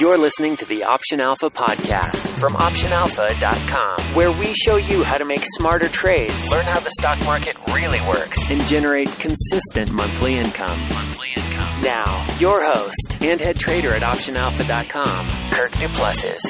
You're 0.00 0.18
listening 0.18 0.56
to 0.56 0.64
the 0.64 0.82
Option 0.82 1.20
Alpha 1.20 1.50
podcast 1.50 2.16
from 2.40 2.54
OptionAlpha.com, 2.54 4.16
where 4.16 4.32
we 4.32 4.52
show 4.52 4.74
you 4.76 5.04
how 5.04 5.18
to 5.18 5.24
make 5.24 5.44
smarter 5.44 5.88
trades, 5.88 6.50
learn 6.50 6.64
how 6.64 6.80
the 6.80 6.90
stock 6.98 7.20
market 7.24 7.56
really 7.68 8.00
works, 8.00 8.50
and 8.50 8.66
generate 8.66 9.06
consistent 9.20 9.92
monthly 9.92 10.34
income. 10.34 10.80
Monthly 10.88 11.28
income. 11.36 11.82
Now, 11.82 12.26
your 12.40 12.64
host 12.74 13.18
and 13.20 13.40
head 13.40 13.54
trader 13.54 13.90
at 13.90 14.02
OptionAlpha.com, 14.02 15.50
Kirk 15.52 15.70
Duplessis. 15.78 16.42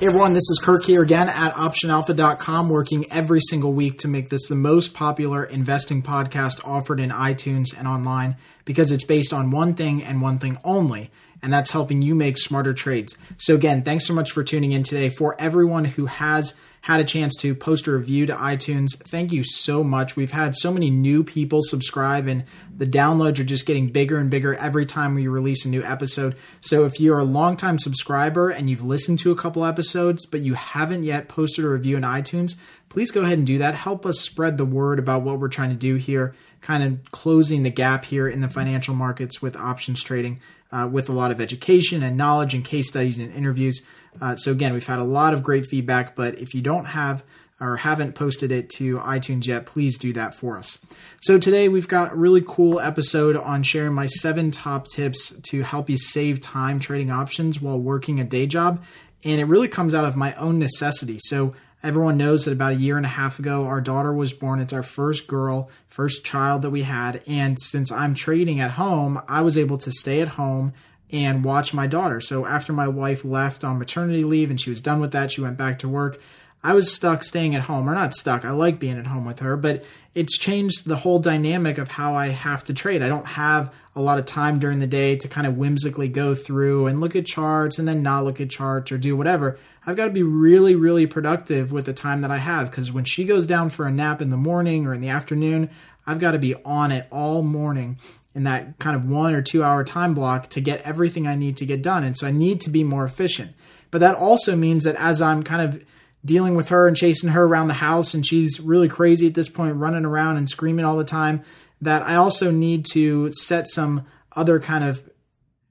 Hey 0.00 0.08
everyone, 0.08 0.34
this 0.34 0.50
is 0.50 0.60
Kirk 0.62 0.84
here 0.84 1.00
again 1.00 1.30
at 1.30 1.54
OptionAlpha.com, 1.54 2.68
working 2.68 3.10
every 3.10 3.40
single 3.40 3.72
week 3.72 4.00
to 4.00 4.08
make 4.08 4.28
this 4.28 4.48
the 4.48 4.54
most 4.54 4.92
popular 4.92 5.44
investing 5.44 6.02
podcast 6.02 6.62
offered 6.62 7.00
in 7.00 7.08
iTunes 7.08 7.68
and 7.78 7.88
online 7.88 8.36
because 8.66 8.92
it's 8.92 9.04
based 9.04 9.32
on 9.32 9.50
one 9.50 9.72
thing 9.72 10.02
and 10.04 10.20
one 10.20 10.38
thing 10.38 10.58
only 10.62 11.10
and 11.44 11.52
that's 11.52 11.70
helping 11.70 12.00
you 12.00 12.14
make 12.14 12.38
smarter 12.38 12.72
trades. 12.72 13.18
So, 13.36 13.54
again, 13.54 13.82
thanks 13.82 14.06
so 14.06 14.14
much 14.14 14.32
for 14.32 14.42
tuning 14.42 14.72
in 14.72 14.82
today. 14.82 15.10
For 15.10 15.36
everyone 15.38 15.84
who 15.84 16.06
has 16.06 16.54
had 16.80 17.00
a 17.00 17.04
chance 17.04 17.36
to 17.36 17.54
post 17.54 17.86
a 17.86 17.92
review 17.92 18.24
to 18.26 18.34
iTunes, 18.34 18.96
thank 18.96 19.30
you 19.30 19.44
so 19.44 19.84
much. 19.84 20.16
We've 20.16 20.32
had 20.32 20.54
so 20.54 20.72
many 20.72 20.88
new 20.88 21.22
people 21.22 21.60
subscribe, 21.62 22.28
and 22.28 22.44
the 22.74 22.86
downloads 22.86 23.38
are 23.38 23.44
just 23.44 23.66
getting 23.66 23.88
bigger 23.88 24.16
and 24.16 24.30
bigger 24.30 24.54
every 24.54 24.86
time 24.86 25.14
we 25.14 25.26
release 25.26 25.66
a 25.66 25.68
new 25.68 25.82
episode. 25.84 26.34
So, 26.62 26.86
if 26.86 26.98
you're 26.98 27.18
a 27.18 27.24
longtime 27.24 27.78
subscriber 27.78 28.48
and 28.48 28.70
you've 28.70 28.82
listened 28.82 29.18
to 29.18 29.30
a 29.30 29.36
couple 29.36 29.66
episodes, 29.66 30.24
but 30.24 30.40
you 30.40 30.54
haven't 30.54 31.02
yet 31.02 31.28
posted 31.28 31.66
a 31.66 31.68
review 31.68 31.98
in 31.98 32.04
iTunes, 32.04 32.56
please 32.88 33.10
go 33.10 33.20
ahead 33.20 33.36
and 33.36 33.46
do 33.46 33.58
that. 33.58 33.74
Help 33.74 34.06
us 34.06 34.18
spread 34.18 34.56
the 34.56 34.64
word 34.64 34.98
about 34.98 35.22
what 35.22 35.38
we're 35.38 35.48
trying 35.48 35.70
to 35.70 35.76
do 35.76 35.96
here, 35.96 36.34
kind 36.62 36.82
of 36.82 37.12
closing 37.12 37.64
the 37.64 37.70
gap 37.70 38.06
here 38.06 38.26
in 38.26 38.40
the 38.40 38.48
financial 38.48 38.94
markets 38.94 39.42
with 39.42 39.56
options 39.56 40.02
trading 40.02 40.40
uh, 40.74 40.86
with 40.86 41.08
a 41.08 41.12
lot 41.12 41.30
of 41.30 41.40
education 41.40 42.02
and 42.02 42.16
knowledge 42.16 42.52
and 42.52 42.64
case 42.64 42.88
studies 42.88 43.18
and 43.18 43.32
interviews. 43.32 43.80
Uh, 44.20 44.34
so, 44.34 44.50
again, 44.52 44.72
we've 44.72 44.86
had 44.86 44.98
a 44.98 45.04
lot 45.04 45.32
of 45.32 45.42
great 45.42 45.66
feedback, 45.66 46.14
but 46.14 46.38
if 46.38 46.54
you 46.54 46.60
don't 46.60 46.86
have 46.86 47.24
or 47.60 47.76
haven't 47.76 48.14
posted 48.14 48.50
it 48.50 48.68
to 48.68 48.98
iTunes 48.98 49.46
yet, 49.46 49.66
please 49.66 49.96
do 49.96 50.12
that 50.12 50.34
for 50.34 50.58
us. 50.58 50.78
So, 51.20 51.38
today 51.38 51.68
we've 51.68 51.88
got 51.88 52.12
a 52.12 52.16
really 52.16 52.42
cool 52.44 52.80
episode 52.80 53.36
on 53.36 53.62
sharing 53.62 53.94
my 53.94 54.06
seven 54.06 54.50
top 54.50 54.88
tips 54.88 55.30
to 55.30 55.62
help 55.62 55.88
you 55.88 55.96
save 55.96 56.40
time 56.40 56.80
trading 56.80 57.10
options 57.10 57.60
while 57.60 57.78
working 57.78 58.18
a 58.18 58.24
day 58.24 58.46
job. 58.46 58.82
And 59.24 59.40
it 59.40 59.44
really 59.44 59.68
comes 59.68 59.94
out 59.94 60.04
of 60.04 60.16
my 60.16 60.34
own 60.34 60.58
necessity. 60.58 61.18
So, 61.22 61.54
Everyone 61.84 62.16
knows 62.16 62.46
that 62.46 62.52
about 62.52 62.72
a 62.72 62.76
year 62.76 62.96
and 62.96 63.04
a 63.04 63.10
half 63.10 63.38
ago, 63.38 63.66
our 63.66 63.82
daughter 63.82 64.10
was 64.10 64.32
born. 64.32 64.58
It's 64.58 64.72
our 64.72 64.82
first 64.82 65.26
girl, 65.26 65.68
first 65.86 66.24
child 66.24 66.62
that 66.62 66.70
we 66.70 66.82
had. 66.82 67.22
And 67.26 67.60
since 67.60 67.92
I'm 67.92 68.14
trading 68.14 68.58
at 68.58 68.72
home, 68.72 69.20
I 69.28 69.42
was 69.42 69.58
able 69.58 69.76
to 69.76 69.92
stay 69.92 70.22
at 70.22 70.28
home 70.28 70.72
and 71.10 71.44
watch 71.44 71.74
my 71.74 71.86
daughter. 71.86 72.22
So 72.22 72.46
after 72.46 72.72
my 72.72 72.88
wife 72.88 73.22
left 73.22 73.64
on 73.64 73.78
maternity 73.78 74.24
leave 74.24 74.48
and 74.48 74.58
she 74.58 74.70
was 74.70 74.80
done 74.80 74.98
with 74.98 75.12
that, 75.12 75.30
she 75.30 75.42
went 75.42 75.58
back 75.58 75.78
to 75.80 75.88
work. 75.88 76.18
I 76.64 76.72
was 76.72 76.94
stuck 76.94 77.22
staying 77.22 77.54
at 77.54 77.62
home, 77.62 77.90
or 77.90 77.94
not 77.94 78.14
stuck. 78.14 78.42
I 78.42 78.50
like 78.50 78.78
being 78.78 78.98
at 78.98 79.06
home 79.06 79.26
with 79.26 79.40
her, 79.40 79.54
but 79.54 79.84
it's 80.14 80.38
changed 80.38 80.86
the 80.86 80.96
whole 80.96 81.18
dynamic 81.18 81.76
of 81.76 81.88
how 81.88 82.14
I 82.14 82.28
have 82.28 82.64
to 82.64 82.72
trade. 82.72 83.02
I 83.02 83.08
don't 83.08 83.26
have 83.26 83.70
a 83.94 84.00
lot 84.00 84.18
of 84.18 84.24
time 84.24 84.58
during 84.58 84.78
the 84.78 84.86
day 84.86 85.14
to 85.16 85.28
kind 85.28 85.46
of 85.46 85.58
whimsically 85.58 86.08
go 86.08 86.34
through 86.34 86.86
and 86.86 87.02
look 87.02 87.14
at 87.14 87.26
charts 87.26 87.78
and 87.78 87.86
then 87.86 88.02
not 88.02 88.24
look 88.24 88.40
at 88.40 88.48
charts 88.48 88.90
or 88.90 88.96
do 88.96 89.14
whatever. 89.14 89.58
I've 89.84 89.96
got 89.96 90.06
to 90.06 90.10
be 90.10 90.22
really, 90.22 90.74
really 90.74 91.06
productive 91.06 91.70
with 91.70 91.84
the 91.84 91.92
time 91.92 92.22
that 92.22 92.30
I 92.30 92.38
have 92.38 92.70
because 92.70 92.90
when 92.90 93.04
she 93.04 93.24
goes 93.24 93.46
down 93.46 93.68
for 93.68 93.86
a 93.86 93.92
nap 93.92 94.22
in 94.22 94.30
the 94.30 94.38
morning 94.38 94.86
or 94.86 94.94
in 94.94 95.02
the 95.02 95.10
afternoon, 95.10 95.68
I've 96.06 96.18
got 96.18 96.30
to 96.30 96.38
be 96.38 96.54
on 96.64 96.92
it 96.92 97.06
all 97.12 97.42
morning 97.42 97.98
in 98.34 98.44
that 98.44 98.78
kind 98.78 98.96
of 98.96 99.08
one 99.08 99.34
or 99.34 99.42
two 99.42 99.62
hour 99.62 99.84
time 99.84 100.14
block 100.14 100.48
to 100.50 100.62
get 100.62 100.80
everything 100.80 101.26
I 101.26 101.34
need 101.34 101.58
to 101.58 101.66
get 101.66 101.82
done. 101.82 102.04
And 102.04 102.16
so 102.16 102.26
I 102.26 102.30
need 102.30 102.62
to 102.62 102.70
be 102.70 102.82
more 102.82 103.04
efficient. 103.04 103.52
But 103.90 104.00
that 104.00 104.16
also 104.16 104.56
means 104.56 104.84
that 104.84 104.96
as 104.96 105.20
I'm 105.20 105.42
kind 105.42 105.62
of 105.62 105.84
dealing 106.24 106.54
with 106.54 106.68
her 106.68 106.86
and 106.88 106.96
chasing 106.96 107.30
her 107.30 107.44
around 107.44 107.68
the 107.68 107.74
house, 107.74 108.14
and 108.14 108.26
she's 108.26 108.60
really 108.60 108.88
crazy 108.88 109.26
at 109.26 109.34
this 109.34 109.48
point, 109.48 109.76
running 109.76 110.04
around 110.04 110.36
and 110.36 110.48
screaming 110.48 110.84
all 110.84 110.96
the 110.96 111.04
time, 111.04 111.42
that 111.80 112.02
I 112.02 112.14
also 112.14 112.50
need 112.50 112.86
to 112.92 113.30
set 113.32 113.68
some 113.68 114.06
other 114.34 114.58
kind 114.58 114.84
of 114.84 115.08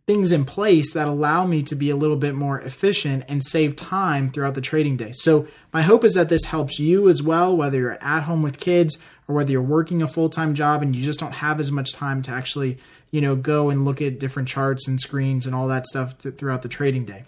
things 0.06 0.32
in 0.34 0.44
place 0.44 0.94
that 0.94 1.08
allow 1.08 1.46
me 1.46 1.64
to 1.64 1.76
be 1.76 1.90
a 1.90 1.96
little 1.96 2.18
bit 2.18 2.36
more 2.36 2.60
efficient 2.60 3.24
and 3.30 3.44
save 3.44 3.76
time 3.76 4.30
throughout 4.30 4.54
the 4.54 4.62
trading 4.62 4.98
day. 4.98 5.12
So, 5.14 5.48
my 5.72 5.82
hope 5.82 6.04
is 6.04 6.14
that 6.16 6.30
this 6.30 6.46
helps 6.46 6.78
you 6.78 7.08
as 7.08 7.24
well, 7.24 7.56
whether 7.56 7.78
you're 7.78 8.04
at 8.04 8.24
home 8.24 8.44
with 8.44 8.60
kids 8.60 8.98
or 9.28 9.36
whether 9.36 9.52
you're 9.52 9.62
working 9.62 10.02
a 10.02 10.08
full-time 10.08 10.54
job 10.54 10.82
and 10.82 10.96
you 10.96 11.06
just 11.06 11.20
don't 11.20 11.32
have 11.32 11.62
as 11.62 11.72
much 11.72 11.94
time 11.94 12.22
to 12.24 12.32
actually, 12.32 12.78
you 13.12 13.22
know, 13.22 13.36
go 13.36 13.70
and 13.70 13.86
look 13.86 14.02
at 14.02 14.20
different 14.20 14.50
charts 14.50 14.88
and 14.88 15.00
screens 15.00 15.46
and 15.46 15.56
all 15.56 15.68
that 15.70 15.88
stuff 15.88 16.18
th- 16.18 16.36
throughout 16.36 16.64
the 16.64 16.70
trading 16.70 17.06
day. 17.06 17.24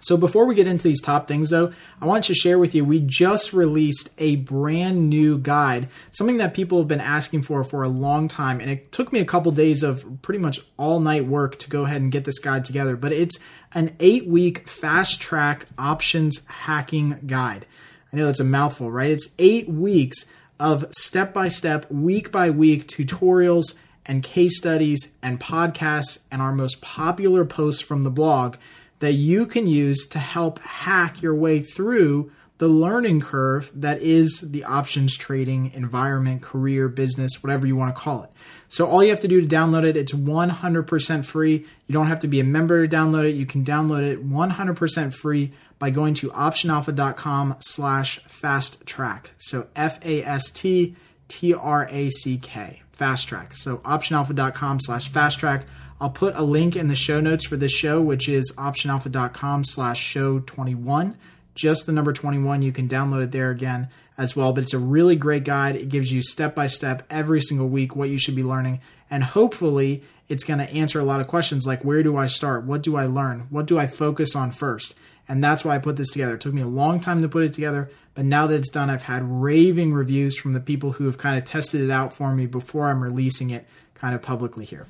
So 0.00 0.16
before 0.16 0.46
we 0.46 0.54
get 0.54 0.66
into 0.66 0.84
these 0.84 1.00
top 1.00 1.26
things 1.26 1.50
though, 1.50 1.72
I 2.00 2.06
want 2.06 2.24
to 2.24 2.34
share 2.34 2.58
with 2.58 2.74
you 2.74 2.84
we 2.84 3.00
just 3.00 3.52
released 3.52 4.10
a 4.18 4.36
brand 4.36 5.08
new 5.08 5.38
guide, 5.38 5.88
something 6.10 6.36
that 6.36 6.54
people 6.54 6.78
have 6.78 6.88
been 6.88 7.00
asking 7.00 7.42
for 7.42 7.64
for 7.64 7.82
a 7.82 7.88
long 7.88 8.28
time 8.28 8.60
and 8.60 8.70
it 8.70 8.92
took 8.92 9.12
me 9.12 9.20
a 9.20 9.24
couple 9.24 9.52
days 9.52 9.82
of 9.82 10.22
pretty 10.22 10.38
much 10.38 10.60
all 10.76 11.00
night 11.00 11.26
work 11.26 11.58
to 11.60 11.70
go 11.70 11.84
ahead 11.84 12.02
and 12.02 12.12
get 12.12 12.24
this 12.24 12.38
guide 12.38 12.64
together, 12.64 12.96
but 12.96 13.12
it's 13.12 13.38
an 13.72 13.90
8-week 13.98 14.68
fast 14.68 15.20
track 15.20 15.66
options 15.78 16.40
hacking 16.46 17.18
guide. 17.26 17.66
I 18.12 18.16
know 18.16 18.26
that's 18.26 18.40
a 18.40 18.44
mouthful, 18.44 18.90
right? 18.90 19.10
It's 19.10 19.28
8 19.38 19.68
weeks 19.68 20.26
of 20.58 20.86
step-by-step, 20.92 21.90
week 21.90 22.32
by 22.32 22.50
week 22.50 22.86
tutorials 22.88 23.74
and 24.06 24.22
case 24.22 24.56
studies 24.56 25.12
and 25.22 25.40
podcasts 25.40 26.20
and 26.30 26.40
our 26.40 26.52
most 26.52 26.80
popular 26.80 27.44
posts 27.44 27.82
from 27.82 28.04
the 28.04 28.10
blog 28.10 28.56
that 28.98 29.12
you 29.12 29.46
can 29.46 29.66
use 29.66 30.06
to 30.06 30.18
help 30.18 30.58
hack 30.60 31.22
your 31.22 31.34
way 31.34 31.60
through 31.60 32.30
the 32.58 32.68
learning 32.68 33.20
curve 33.20 33.70
that 33.74 34.00
is 34.00 34.40
the 34.40 34.64
options 34.64 35.16
trading 35.16 35.70
environment, 35.74 36.40
career, 36.40 36.88
business, 36.88 37.42
whatever 37.42 37.66
you 37.66 37.76
want 37.76 37.94
to 37.94 38.00
call 38.00 38.22
it. 38.22 38.30
So 38.68 38.86
all 38.86 39.04
you 39.04 39.10
have 39.10 39.20
to 39.20 39.28
do 39.28 39.40
to 39.40 39.46
download 39.46 39.84
it, 39.84 39.96
it's 39.96 40.12
100% 40.12 41.24
free. 41.26 41.66
You 41.86 41.92
don't 41.92 42.06
have 42.06 42.20
to 42.20 42.28
be 42.28 42.40
a 42.40 42.44
member 42.44 42.86
to 42.86 42.96
download 42.96 43.28
it. 43.28 43.34
You 43.34 43.44
can 43.44 43.64
download 43.64 44.02
it 44.02 44.26
100% 44.26 45.14
free 45.14 45.52
by 45.78 45.90
going 45.90 46.14
to 46.14 46.30
optionalpha.com 46.30 47.56
slash 47.60 48.20
fast 48.20 48.86
track. 48.86 49.32
So 49.36 49.66
F-A-S-T 49.76 50.96
T-R-A-C-K, 51.28 52.82
fast 52.96 53.28
track. 53.28 53.54
So 53.54 53.78
optionalpha.com 53.78 54.80
slash 54.80 55.08
fast 55.08 55.38
track. 55.38 55.66
I'll 56.00 56.10
put 56.10 56.34
a 56.34 56.42
link 56.42 56.76
in 56.76 56.88
the 56.88 56.96
show 56.96 57.20
notes 57.20 57.46
for 57.46 57.56
this 57.56 57.72
show, 57.72 58.02
which 58.02 58.28
is 58.28 58.52
optionalpha.com 58.56 59.64
slash 59.64 60.02
show 60.02 60.40
21. 60.40 61.16
Just 61.54 61.86
the 61.86 61.92
number 61.92 62.12
21. 62.12 62.62
You 62.62 62.72
can 62.72 62.88
download 62.88 63.22
it 63.22 63.30
there 63.30 63.50
again 63.50 63.88
as 64.18 64.34
well. 64.34 64.52
But 64.52 64.64
it's 64.64 64.74
a 64.74 64.78
really 64.78 65.16
great 65.16 65.44
guide. 65.44 65.76
It 65.76 65.88
gives 65.88 66.12
you 66.12 66.22
step 66.22 66.54
by 66.54 66.66
step 66.66 67.06
every 67.08 67.40
single 67.40 67.68
week 67.68 67.94
what 67.94 68.08
you 68.08 68.18
should 68.18 68.36
be 68.36 68.42
learning. 68.42 68.80
And 69.10 69.22
hopefully, 69.22 70.02
it's 70.28 70.44
going 70.44 70.58
to 70.58 70.70
answer 70.70 70.98
a 70.98 71.04
lot 71.04 71.20
of 71.20 71.28
questions 71.28 71.66
like 71.66 71.84
where 71.84 72.02
do 72.02 72.16
I 72.16 72.26
start? 72.26 72.64
What 72.64 72.82
do 72.82 72.96
I 72.96 73.06
learn? 73.06 73.46
What 73.50 73.66
do 73.66 73.78
I 73.78 73.86
focus 73.86 74.34
on 74.34 74.50
first? 74.50 74.94
And 75.28 75.42
that's 75.42 75.64
why 75.64 75.74
I 75.74 75.78
put 75.78 75.96
this 75.96 76.12
together. 76.12 76.34
It 76.34 76.40
took 76.40 76.54
me 76.54 76.62
a 76.62 76.68
long 76.68 77.00
time 77.00 77.20
to 77.22 77.28
put 77.28 77.42
it 77.42 77.52
together, 77.52 77.90
but 78.14 78.24
now 78.24 78.46
that 78.46 78.56
it's 78.56 78.70
done, 78.70 78.90
I've 78.90 79.02
had 79.02 79.22
raving 79.24 79.92
reviews 79.92 80.38
from 80.38 80.52
the 80.52 80.60
people 80.60 80.92
who 80.92 81.06
have 81.06 81.18
kind 81.18 81.36
of 81.36 81.44
tested 81.44 81.80
it 81.80 81.90
out 81.90 82.12
for 82.12 82.32
me 82.32 82.46
before 82.46 82.86
I'm 82.86 83.02
releasing 83.02 83.50
it 83.50 83.66
kind 83.94 84.14
of 84.14 84.22
publicly 84.22 84.64
here. 84.64 84.86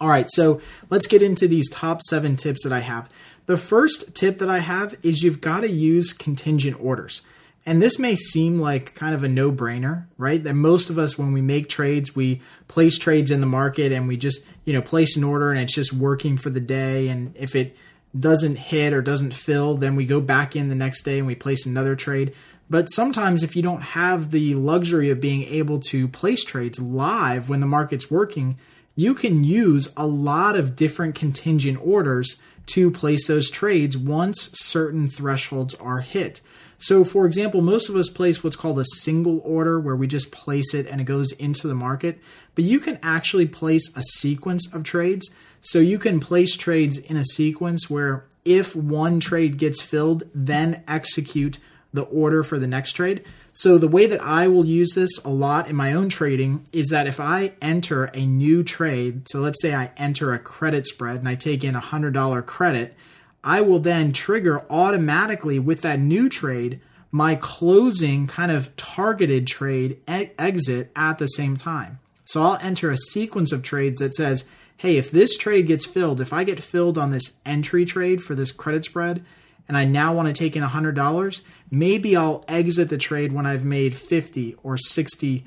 All 0.00 0.08
right, 0.08 0.28
so 0.30 0.60
let's 0.90 1.06
get 1.06 1.22
into 1.22 1.48
these 1.48 1.68
top 1.70 2.02
seven 2.02 2.36
tips 2.36 2.64
that 2.64 2.72
I 2.72 2.80
have. 2.80 3.08
The 3.46 3.56
first 3.56 4.14
tip 4.14 4.38
that 4.38 4.50
I 4.50 4.58
have 4.58 4.94
is 5.02 5.22
you've 5.22 5.40
got 5.40 5.60
to 5.60 5.70
use 5.70 6.12
contingent 6.12 6.82
orders. 6.82 7.22
And 7.66 7.82
this 7.82 7.98
may 7.98 8.14
seem 8.14 8.58
like 8.58 8.94
kind 8.94 9.14
of 9.14 9.22
a 9.22 9.28
no 9.28 9.52
brainer, 9.52 10.06
right? 10.16 10.42
That 10.42 10.54
most 10.54 10.88
of 10.88 10.98
us, 10.98 11.18
when 11.18 11.32
we 11.32 11.42
make 11.42 11.68
trades, 11.68 12.16
we 12.16 12.40
place 12.68 12.98
trades 12.98 13.30
in 13.30 13.40
the 13.40 13.46
market 13.46 13.92
and 13.92 14.08
we 14.08 14.16
just, 14.16 14.42
you 14.64 14.72
know, 14.72 14.80
place 14.80 15.16
an 15.16 15.24
order 15.24 15.50
and 15.50 15.60
it's 15.60 15.74
just 15.74 15.92
working 15.92 16.38
for 16.38 16.48
the 16.48 16.60
day. 16.60 17.08
And 17.08 17.36
if 17.36 17.54
it 17.54 17.76
doesn't 18.18 18.58
hit 18.58 18.92
or 18.92 19.02
doesn't 19.02 19.34
fill, 19.34 19.76
then 19.76 19.96
we 19.96 20.06
go 20.06 20.20
back 20.20 20.56
in 20.56 20.68
the 20.68 20.74
next 20.74 21.02
day 21.02 21.18
and 21.18 21.26
we 21.26 21.34
place 21.34 21.66
another 21.66 21.94
trade. 21.94 22.34
But 22.68 22.86
sometimes, 22.86 23.42
if 23.42 23.56
you 23.56 23.62
don't 23.62 23.82
have 23.82 24.30
the 24.30 24.54
luxury 24.54 25.10
of 25.10 25.20
being 25.20 25.42
able 25.42 25.80
to 25.80 26.06
place 26.06 26.44
trades 26.44 26.80
live 26.80 27.48
when 27.48 27.60
the 27.60 27.66
market's 27.66 28.10
working, 28.10 28.58
you 28.94 29.14
can 29.14 29.42
use 29.44 29.88
a 29.96 30.06
lot 30.06 30.56
of 30.56 30.76
different 30.76 31.14
contingent 31.14 31.78
orders 31.84 32.36
to 32.66 32.90
place 32.90 33.26
those 33.26 33.50
trades 33.50 33.96
once 33.96 34.50
certain 34.52 35.08
thresholds 35.08 35.74
are 35.76 36.00
hit. 36.00 36.40
So, 36.78 37.04
for 37.04 37.26
example, 37.26 37.60
most 37.60 37.88
of 37.88 37.96
us 37.96 38.08
place 38.08 38.42
what's 38.42 38.56
called 38.56 38.78
a 38.78 38.84
single 38.84 39.40
order 39.44 39.78
where 39.78 39.96
we 39.96 40.06
just 40.06 40.32
place 40.32 40.72
it 40.72 40.86
and 40.86 41.00
it 41.00 41.04
goes 41.04 41.32
into 41.32 41.66
the 41.66 41.74
market, 41.74 42.18
but 42.54 42.64
you 42.64 42.80
can 42.80 42.98
actually 43.02 43.46
place 43.46 43.94
a 43.96 44.02
sequence 44.02 44.72
of 44.72 44.82
trades. 44.82 45.30
So, 45.60 45.78
you 45.78 45.98
can 45.98 46.20
place 46.20 46.56
trades 46.56 46.98
in 46.98 47.16
a 47.16 47.24
sequence 47.24 47.90
where 47.90 48.24
if 48.44 48.74
one 48.74 49.20
trade 49.20 49.58
gets 49.58 49.82
filled, 49.82 50.24
then 50.34 50.82
execute 50.88 51.58
the 51.92 52.02
order 52.02 52.42
for 52.42 52.58
the 52.58 52.66
next 52.66 52.92
trade. 52.92 53.24
So 53.52 53.78
the 53.78 53.88
way 53.88 54.06
that 54.06 54.22
I 54.22 54.46
will 54.46 54.64
use 54.64 54.94
this 54.94 55.18
a 55.24 55.30
lot 55.30 55.68
in 55.68 55.74
my 55.74 55.92
own 55.92 56.08
trading 56.08 56.66
is 56.72 56.88
that 56.88 57.06
if 57.06 57.18
I 57.18 57.52
enter 57.60 58.04
a 58.06 58.24
new 58.24 58.62
trade, 58.62 59.28
so 59.28 59.40
let's 59.40 59.60
say 59.60 59.74
I 59.74 59.90
enter 59.96 60.32
a 60.32 60.38
credit 60.38 60.86
spread 60.86 61.16
and 61.16 61.28
I 61.28 61.34
take 61.34 61.64
in 61.64 61.74
a 61.74 61.80
$100 61.80 62.46
credit, 62.46 62.94
I 63.42 63.60
will 63.62 63.80
then 63.80 64.12
trigger 64.12 64.64
automatically 64.70 65.58
with 65.58 65.80
that 65.80 65.98
new 65.98 66.28
trade 66.28 66.80
my 67.12 67.34
closing 67.34 68.28
kind 68.28 68.52
of 68.52 68.74
targeted 68.76 69.48
trade 69.48 70.00
e- 70.08 70.30
exit 70.38 70.92
at 70.94 71.18
the 71.18 71.26
same 71.26 71.56
time. 71.56 71.98
So 72.24 72.42
I'll 72.44 72.58
enter 72.62 72.92
a 72.92 72.96
sequence 72.96 73.50
of 73.50 73.64
trades 73.64 74.00
that 74.00 74.14
says, 74.14 74.44
hey, 74.80 74.96
if 74.96 75.10
this 75.10 75.36
trade 75.36 75.66
gets 75.66 75.84
filled, 75.84 76.22
if 76.22 76.32
I 76.32 76.42
get 76.42 76.58
filled 76.58 76.96
on 76.96 77.10
this 77.10 77.32
entry 77.44 77.84
trade 77.84 78.22
for 78.22 78.34
this 78.34 78.50
credit 78.50 78.82
spread, 78.82 79.22
and 79.68 79.76
I 79.76 79.84
now 79.84 80.14
want 80.14 80.28
to 80.28 80.32
take 80.32 80.56
in 80.56 80.62
$100, 80.62 81.40
maybe 81.70 82.16
I'll 82.16 82.46
exit 82.48 82.88
the 82.88 82.96
trade 82.96 83.30
when 83.30 83.44
I've 83.44 83.62
made 83.62 83.94
50 83.94 84.56
or 84.62 84.76
60% 84.76 85.44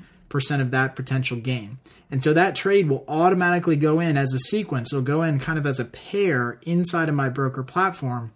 of 0.60 0.70
that 0.70 0.94
potential 0.94 1.36
gain. 1.38 1.78
And 2.12 2.22
so 2.22 2.32
that 2.32 2.54
trade 2.54 2.88
will 2.88 3.04
automatically 3.08 3.74
go 3.74 3.98
in 3.98 4.16
as 4.16 4.32
a 4.32 4.38
sequence. 4.38 4.92
It'll 4.92 5.02
go 5.02 5.24
in 5.24 5.40
kind 5.40 5.58
of 5.58 5.66
as 5.66 5.80
a 5.80 5.84
pair 5.84 6.60
inside 6.62 7.08
of 7.08 7.16
my 7.16 7.28
broker 7.28 7.64
platform 7.64 8.32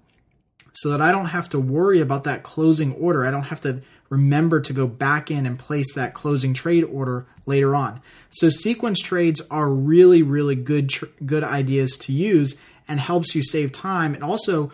so 0.73 0.91
that 0.91 1.01
I 1.01 1.13
don't 1.13 1.27
have 1.27 1.49
to 1.51 1.61
worry 1.61 2.01
about 2.01 2.25
that 2.25 2.43
closing 2.43 2.93
order. 2.95 3.25
I 3.25 3.31
don't 3.31 3.45
have 3.45 3.61
to 3.61 3.83
remember 4.09 4.61
to 4.61 4.73
go 4.73 4.87
back 4.87 5.31
in 5.31 5.47
and 5.47 5.59
place 5.59 5.95
that 5.95 6.15
closing 6.15 6.55
trade 6.55 6.85
order 6.85 7.27
later 7.47 7.75
on. 7.75 8.01
So 8.31 8.49
sequence 8.49 9.01
trades 9.01 9.41
are 9.51 9.71
really 9.71 10.23
really 10.23 10.55
good 10.55 10.89
tr- 10.91 11.07
good 11.25 11.45
ideas 11.45 11.97
to 11.99 12.13
use 12.13 12.57
and 12.87 13.01
helps 13.01 13.35
you 13.35 13.43
save 13.43 13.73
time 13.73 14.15
and 14.15 14.25
also 14.25 14.73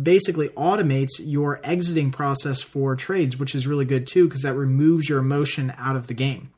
basically 0.00 0.48
automates 0.50 1.20
your 1.20 1.60
exiting 1.62 2.10
process 2.10 2.60
for 2.60 2.96
trades, 2.96 3.38
which 3.38 3.54
is 3.54 3.66
really 3.66 3.84
good 3.84 4.06
too 4.06 4.26
because 4.26 4.42
that 4.42 4.54
removes 4.54 5.08
your 5.08 5.20
emotion 5.20 5.72
out 5.78 5.96
of 5.96 6.08
the 6.08 6.14
game. 6.14 6.50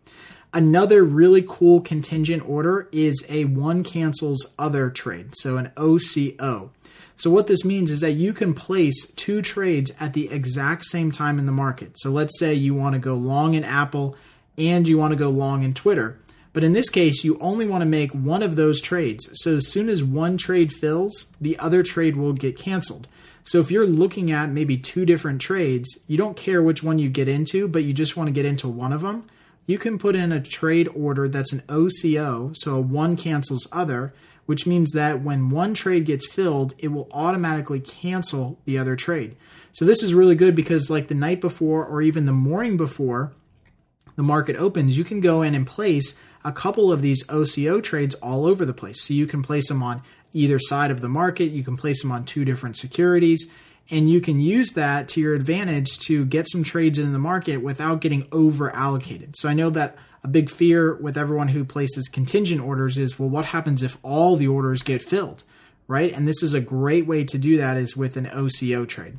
Another 0.54 1.04
really 1.04 1.44
cool 1.46 1.82
contingent 1.82 2.48
order 2.48 2.88
is 2.90 3.26
a 3.28 3.44
one 3.44 3.84
cancels 3.84 4.54
other 4.58 4.88
trade, 4.88 5.34
so 5.36 5.58
an 5.58 5.70
OCO. 5.76 6.70
So 7.16 7.30
what 7.30 7.46
this 7.46 7.64
means 7.64 7.90
is 7.90 8.00
that 8.00 8.12
you 8.12 8.32
can 8.32 8.52
place 8.52 9.10
two 9.12 9.40
trades 9.40 9.90
at 9.98 10.12
the 10.12 10.30
exact 10.30 10.84
same 10.84 11.10
time 11.10 11.38
in 11.38 11.46
the 11.46 11.52
market. 11.52 11.98
So 11.98 12.10
let's 12.10 12.38
say 12.38 12.52
you 12.52 12.74
want 12.74 12.94
to 12.94 12.98
go 12.98 13.14
long 13.14 13.54
in 13.54 13.64
Apple 13.64 14.16
and 14.58 14.86
you 14.86 14.98
want 14.98 15.12
to 15.12 15.18
go 15.18 15.30
long 15.30 15.62
in 15.62 15.72
Twitter. 15.72 16.18
But 16.52 16.64
in 16.64 16.72
this 16.72 16.88
case, 16.88 17.24
you 17.24 17.38
only 17.38 17.66
want 17.66 17.82
to 17.82 17.86
make 17.86 18.12
one 18.12 18.42
of 18.42 18.56
those 18.56 18.80
trades. 18.80 19.28
So 19.34 19.56
as 19.56 19.68
soon 19.70 19.88
as 19.88 20.02
one 20.02 20.36
trade 20.36 20.72
fills, 20.72 21.26
the 21.40 21.58
other 21.58 21.82
trade 21.82 22.16
will 22.16 22.32
get 22.32 22.58
canceled. 22.58 23.06
So 23.44 23.60
if 23.60 23.70
you're 23.70 23.86
looking 23.86 24.32
at 24.32 24.50
maybe 24.50 24.76
two 24.76 25.06
different 25.06 25.40
trades, 25.40 25.98
you 26.06 26.16
don't 26.16 26.36
care 26.36 26.62
which 26.62 26.82
one 26.82 26.98
you 26.98 27.08
get 27.08 27.28
into, 27.28 27.68
but 27.68 27.84
you 27.84 27.92
just 27.92 28.16
want 28.16 28.28
to 28.28 28.32
get 28.32 28.44
into 28.44 28.68
one 28.68 28.92
of 28.92 29.02
them, 29.02 29.28
you 29.66 29.78
can 29.78 29.98
put 29.98 30.16
in 30.16 30.32
a 30.32 30.40
trade 30.40 30.88
order 30.94 31.28
that's 31.28 31.52
an 31.52 31.62
OCO, 31.68 32.52
so 32.54 32.80
one 32.80 33.16
cancels 33.16 33.68
other, 33.70 34.14
which 34.46 34.66
means 34.66 34.92
that 34.92 35.22
when 35.22 35.50
one 35.50 35.74
trade 35.74 36.06
gets 36.06 36.26
filled, 36.26 36.74
it 36.78 36.88
will 36.88 37.08
automatically 37.10 37.80
cancel 37.80 38.58
the 38.64 38.78
other 38.78 38.96
trade. 38.96 39.36
So 39.72 39.84
this 39.84 40.02
is 40.02 40.14
really 40.14 40.34
good 40.34 40.54
because 40.54 40.88
like 40.88 41.08
the 41.08 41.14
night 41.14 41.40
before 41.40 41.84
or 41.84 42.00
even 42.00 42.24
the 42.24 42.32
morning 42.32 42.76
before 42.76 43.32
the 44.14 44.22
market 44.22 44.56
opens, 44.56 44.96
you 44.96 45.04
can 45.04 45.20
go 45.20 45.42
in 45.42 45.54
and 45.54 45.66
place 45.66 46.14
a 46.44 46.52
couple 46.52 46.92
of 46.92 47.02
these 47.02 47.24
OCO 47.28 47.80
trades 47.80 48.14
all 48.16 48.46
over 48.46 48.64
the 48.64 48.72
place. 48.72 49.02
So 49.02 49.12
you 49.12 49.26
can 49.26 49.42
place 49.42 49.68
them 49.68 49.82
on 49.82 50.02
either 50.32 50.58
side 50.58 50.90
of 50.90 51.00
the 51.00 51.08
market, 51.08 51.46
you 51.46 51.64
can 51.64 51.76
place 51.76 52.02
them 52.02 52.12
on 52.12 52.24
two 52.24 52.44
different 52.44 52.76
securities, 52.76 53.50
and 53.90 54.08
you 54.08 54.20
can 54.20 54.40
use 54.40 54.72
that 54.72 55.08
to 55.08 55.20
your 55.20 55.34
advantage 55.34 55.98
to 56.00 56.24
get 56.24 56.48
some 56.48 56.62
trades 56.62 56.98
in 56.98 57.12
the 57.12 57.18
market 57.18 57.58
without 57.58 58.00
getting 58.00 58.26
over 58.32 58.74
allocated. 58.74 59.34
So 59.36 59.48
I 59.48 59.54
know 59.54 59.70
that 59.70 59.96
a 60.26 60.28
big 60.28 60.50
fear 60.50 60.92
with 60.96 61.16
everyone 61.16 61.48
who 61.48 61.64
places 61.64 62.08
contingent 62.08 62.60
orders 62.60 62.98
is 62.98 63.16
well, 63.16 63.28
what 63.28 63.44
happens 63.46 63.80
if 63.80 63.96
all 64.02 64.34
the 64.34 64.48
orders 64.48 64.82
get 64.82 65.00
filled, 65.00 65.44
right? 65.86 66.12
And 66.12 66.26
this 66.26 66.42
is 66.42 66.52
a 66.52 66.60
great 66.60 67.06
way 67.06 67.22
to 67.22 67.38
do 67.38 67.56
that 67.58 67.76
is 67.76 67.96
with 67.96 68.16
an 68.16 68.26
OCO 68.26 68.84
trade. 68.86 69.18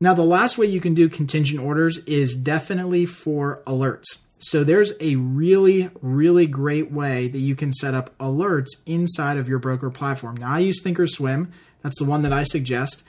Now, 0.00 0.14
the 0.14 0.22
last 0.22 0.56
way 0.56 0.66
you 0.66 0.80
can 0.80 0.94
do 0.94 1.08
contingent 1.08 1.60
orders 1.60 1.98
is 2.06 2.36
definitely 2.36 3.06
for 3.06 3.60
alerts. 3.66 4.18
So 4.38 4.62
there's 4.62 4.92
a 5.00 5.16
really, 5.16 5.90
really 6.00 6.46
great 6.46 6.92
way 6.92 7.26
that 7.26 7.40
you 7.40 7.56
can 7.56 7.72
set 7.72 7.94
up 7.94 8.16
alerts 8.18 8.68
inside 8.86 9.36
of 9.36 9.48
your 9.48 9.58
broker 9.58 9.90
platform. 9.90 10.36
Now, 10.36 10.52
I 10.52 10.60
use 10.60 10.80
Thinkorswim. 10.80 11.48
That's 11.82 11.98
the 11.98 12.04
one 12.04 12.22
that 12.22 12.32
I 12.32 12.44
suggest. 12.44 13.02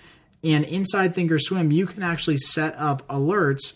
And 0.43 0.65
inside 0.65 1.13
Thinkorswim, 1.13 1.71
you 1.71 1.85
can 1.85 2.01
actually 2.01 2.37
set 2.37 2.75
up 2.79 3.07
alerts 3.07 3.73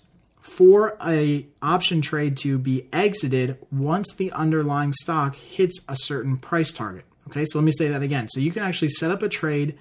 for 0.49 0.97
a 1.05 1.45
option 1.61 2.01
trade 2.01 2.35
to 2.35 2.57
be 2.57 2.87
exited 2.91 3.57
once 3.71 4.13
the 4.13 4.31
underlying 4.31 4.93
stock 4.93 5.35
hits 5.35 5.79
a 5.87 5.95
certain 5.95 6.37
price 6.37 6.71
target. 6.71 7.05
Okay, 7.27 7.45
so 7.45 7.59
let 7.59 7.65
me 7.65 7.71
say 7.71 7.89
that 7.89 8.01
again. 8.01 8.27
So 8.29 8.39
you 8.39 8.51
can 8.51 8.63
actually 8.63 8.89
set 8.89 9.11
up 9.11 9.21
a 9.21 9.29
trade 9.29 9.77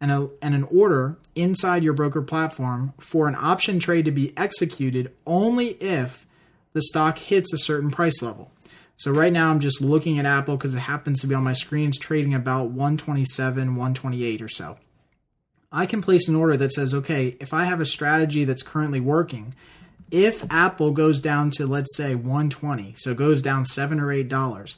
and, 0.00 0.10
a, 0.10 0.30
and 0.40 0.54
an 0.54 0.64
order 0.64 1.18
inside 1.34 1.84
your 1.84 1.92
broker 1.92 2.22
platform 2.22 2.94
for 2.98 3.28
an 3.28 3.36
option 3.38 3.78
trade 3.78 4.06
to 4.06 4.10
be 4.10 4.32
executed 4.36 5.12
only 5.26 5.68
if 5.82 6.26
the 6.72 6.80
stock 6.80 7.18
hits 7.18 7.52
a 7.52 7.58
certain 7.58 7.90
price 7.90 8.22
level. 8.22 8.50
So 8.96 9.10
right 9.10 9.32
now 9.32 9.50
I'm 9.50 9.60
just 9.60 9.80
looking 9.80 10.18
at 10.18 10.26
Apple 10.26 10.56
because 10.56 10.74
it 10.74 10.80
happens 10.80 11.20
to 11.20 11.26
be 11.26 11.34
on 11.34 11.44
my 11.44 11.52
screens 11.52 11.98
trading 11.98 12.34
about 12.34 12.70
127, 12.70 13.76
128 13.76 14.42
or 14.42 14.48
so. 14.48 14.78
I 15.72 15.86
can 15.86 16.02
place 16.02 16.26
an 16.28 16.36
order 16.36 16.56
that 16.56 16.72
says, 16.72 16.94
okay, 16.94 17.36
if 17.38 17.54
I 17.54 17.64
have 17.64 17.80
a 17.80 17.86
strategy 17.86 18.44
that's 18.44 18.62
currently 18.62 19.00
working 19.00 19.54
if 20.10 20.44
Apple 20.50 20.92
goes 20.92 21.20
down 21.20 21.50
to 21.52 21.66
let's 21.66 21.96
say 21.96 22.14
120, 22.14 22.94
so 22.96 23.14
goes 23.14 23.42
down 23.42 23.64
7 23.64 24.00
or 24.00 24.12
8 24.12 24.28
dollars, 24.28 24.76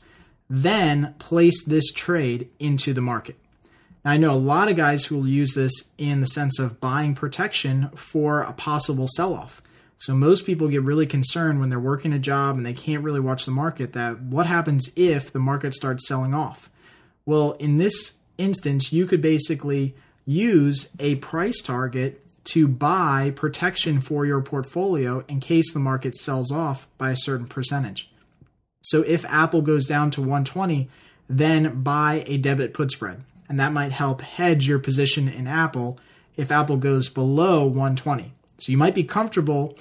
then 0.48 1.14
place 1.18 1.64
this 1.64 1.90
trade 1.92 2.50
into 2.58 2.92
the 2.92 3.00
market. 3.00 3.36
Now, 4.04 4.12
I 4.12 4.16
know 4.16 4.32
a 4.32 4.36
lot 4.36 4.68
of 4.68 4.76
guys 4.76 5.06
who 5.06 5.16
will 5.16 5.26
use 5.26 5.54
this 5.54 5.72
in 5.96 6.20
the 6.20 6.26
sense 6.26 6.58
of 6.58 6.80
buying 6.80 7.14
protection 7.14 7.90
for 7.94 8.42
a 8.42 8.52
possible 8.52 9.06
sell 9.08 9.34
off. 9.34 9.62
So, 9.98 10.14
most 10.14 10.44
people 10.44 10.68
get 10.68 10.82
really 10.82 11.06
concerned 11.06 11.60
when 11.60 11.70
they're 11.70 11.78
working 11.78 12.12
a 12.12 12.18
job 12.18 12.56
and 12.56 12.66
they 12.66 12.72
can't 12.72 13.04
really 13.04 13.20
watch 13.20 13.44
the 13.44 13.52
market 13.52 13.92
that 13.92 14.20
what 14.20 14.46
happens 14.46 14.90
if 14.96 15.32
the 15.32 15.38
market 15.38 15.74
starts 15.74 16.06
selling 16.06 16.34
off? 16.34 16.68
Well, 17.24 17.52
in 17.52 17.78
this 17.78 18.14
instance, 18.36 18.92
you 18.92 19.06
could 19.06 19.22
basically 19.22 19.94
use 20.26 20.90
a 20.98 21.16
price 21.16 21.62
target 21.62 22.21
to 22.44 22.66
buy 22.66 23.32
protection 23.36 24.00
for 24.00 24.26
your 24.26 24.40
portfolio 24.40 25.24
in 25.28 25.40
case 25.40 25.72
the 25.72 25.78
market 25.78 26.14
sells 26.14 26.50
off 26.50 26.88
by 26.98 27.10
a 27.10 27.16
certain 27.16 27.46
percentage. 27.46 28.10
So 28.82 29.02
if 29.02 29.24
Apple 29.26 29.62
goes 29.62 29.86
down 29.86 30.10
to 30.12 30.20
120, 30.20 30.88
then 31.28 31.82
buy 31.82 32.24
a 32.26 32.36
debit 32.36 32.74
put 32.74 32.90
spread. 32.90 33.22
And 33.48 33.60
that 33.60 33.72
might 33.72 33.92
help 33.92 34.22
hedge 34.22 34.66
your 34.66 34.78
position 34.78 35.28
in 35.28 35.46
Apple 35.46 35.98
if 36.36 36.50
Apple 36.50 36.76
goes 36.76 37.08
below 37.08 37.64
120. 37.64 38.32
So 38.58 38.72
you 38.72 38.78
might 38.78 38.94
be 38.94 39.04
comfortable 39.04 39.76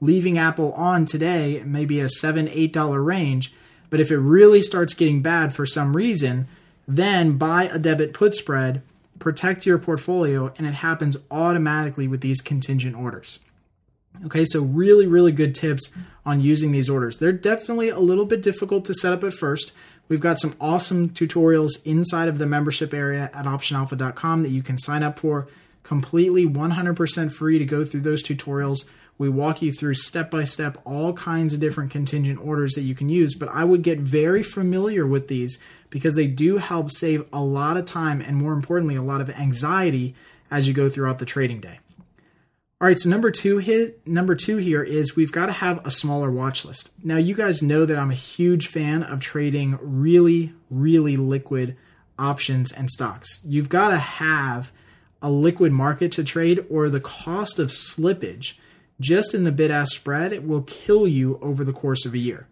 leaving 0.00 0.38
Apple 0.38 0.72
on 0.72 1.06
today, 1.06 1.62
maybe 1.64 2.00
a 2.00 2.08
seven, 2.08 2.48
eight 2.48 2.72
dollar 2.72 3.02
range. 3.02 3.52
But 3.90 4.00
if 4.00 4.10
it 4.10 4.18
really 4.18 4.60
starts 4.60 4.94
getting 4.94 5.22
bad 5.22 5.54
for 5.54 5.66
some 5.66 5.96
reason, 5.96 6.46
then 6.86 7.38
buy 7.38 7.64
a 7.64 7.78
debit 7.78 8.12
put 8.12 8.34
spread 8.34 8.82
protect 9.18 9.66
your 9.66 9.78
portfolio, 9.78 10.52
and 10.58 10.66
it 10.66 10.74
happens 10.74 11.16
automatically 11.30 12.08
with 12.08 12.20
these 12.20 12.40
contingent 12.40 12.96
orders. 12.96 13.40
Okay, 14.26 14.44
so 14.44 14.62
really, 14.62 15.06
really 15.06 15.32
good 15.32 15.54
tips 15.54 15.90
on 16.24 16.40
using 16.40 16.70
these 16.70 16.88
orders. 16.88 17.16
They're 17.16 17.32
definitely 17.32 17.88
a 17.88 17.98
little 17.98 18.24
bit 18.24 18.42
difficult 18.42 18.84
to 18.86 18.94
set 18.94 19.12
up 19.12 19.24
at 19.24 19.32
first. 19.32 19.72
We've 20.08 20.20
got 20.20 20.38
some 20.38 20.54
awesome 20.60 21.10
tutorials 21.10 21.84
inside 21.84 22.28
of 22.28 22.38
the 22.38 22.46
membership 22.46 22.94
area 22.94 23.30
at 23.34 23.44
optionalpha.com 23.44 24.42
that 24.42 24.50
you 24.50 24.62
can 24.62 24.78
sign 24.78 25.02
up 25.02 25.18
for 25.18 25.48
completely 25.84 26.44
100% 26.44 27.32
free 27.32 27.58
to 27.58 27.64
go 27.64 27.84
through 27.84 28.00
those 28.00 28.22
tutorials. 28.22 28.84
We 29.16 29.28
walk 29.28 29.62
you 29.62 29.72
through 29.72 29.94
step 29.94 30.30
by 30.30 30.42
step 30.42 30.78
all 30.84 31.12
kinds 31.12 31.54
of 31.54 31.60
different 31.60 31.92
contingent 31.92 32.44
orders 32.44 32.72
that 32.72 32.82
you 32.82 32.96
can 32.96 33.08
use, 33.08 33.36
but 33.36 33.48
I 33.50 33.62
would 33.62 33.82
get 33.82 34.00
very 34.00 34.42
familiar 34.42 35.06
with 35.06 35.28
these 35.28 35.58
because 35.90 36.16
they 36.16 36.26
do 36.26 36.56
help 36.56 36.90
save 36.90 37.28
a 37.32 37.40
lot 37.40 37.76
of 37.76 37.84
time 37.84 38.20
and 38.20 38.36
more 38.36 38.52
importantly, 38.52 38.96
a 38.96 39.02
lot 39.02 39.20
of 39.20 39.30
anxiety 39.30 40.16
as 40.50 40.66
you 40.66 40.74
go 40.74 40.88
throughout 40.88 41.20
the 41.20 41.24
trading 41.24 41.60
day. 41.60 41.78
All 42.80 42.88
right, 42.88 42.98
so 42.98 43.08
number 43.08 43.30
two 43.30 43.58
hit 43.58 44.04
number 44.06 44.34
two 44.34 44.56
here 44.56 44.82
is 44.82 45.14
we've 45.14 45.32
got 45.32 45.46
to 45.46 45.52
have 45.52 45.86
a 45.86 45.90
smaller 45.90 46.30
watch 46.30 46.64
list. 46.64 46.90
Now, 47.02 47.16
you 47.16 47.34
guys 47.34 47.62
know 47.62 47.86
that 47.86 47.96
I'm 47.96 48.10
a 48.10 48.14
huge 48.14 48.66
fan 48.66 49.04
of 49.04 49.20
trading 49.20 49.78
really, 49.80 50.52
really 50.70 51.16
liquid 51.16 51.76
options 52.18 52.72
and 52.72 52.90
stocks. 52.90 53.38
You've 53.44 53.68
got 53.68 53.88
to 53.88 53.96
have 53.96 54.72
a 55.24 55.30
liquid 55.30 55.72
market 55.72 56.12
to 56.12 56.22
trade, 56.22 56.66
or 56.68 56.90
the 56.90 57.00
cost 57.00 57.58
of 57.58 57.68
slippage 57.68 58.52
just 59.00 59.32
in 59.32 59.44
the 59.44 59.50
bid 59.50 59.70
ask 59.70 59.96
spread 59.96 60.34
it 60.34 60.46
will 60.46 60.62
kill 60.62 61.08
you 61.08 61.38
over 61.40 61.64
the 61.64 61.72
course 61.72 62.04
of 62.04 62.12
a 62.12 62.18
year. 62.18 62.46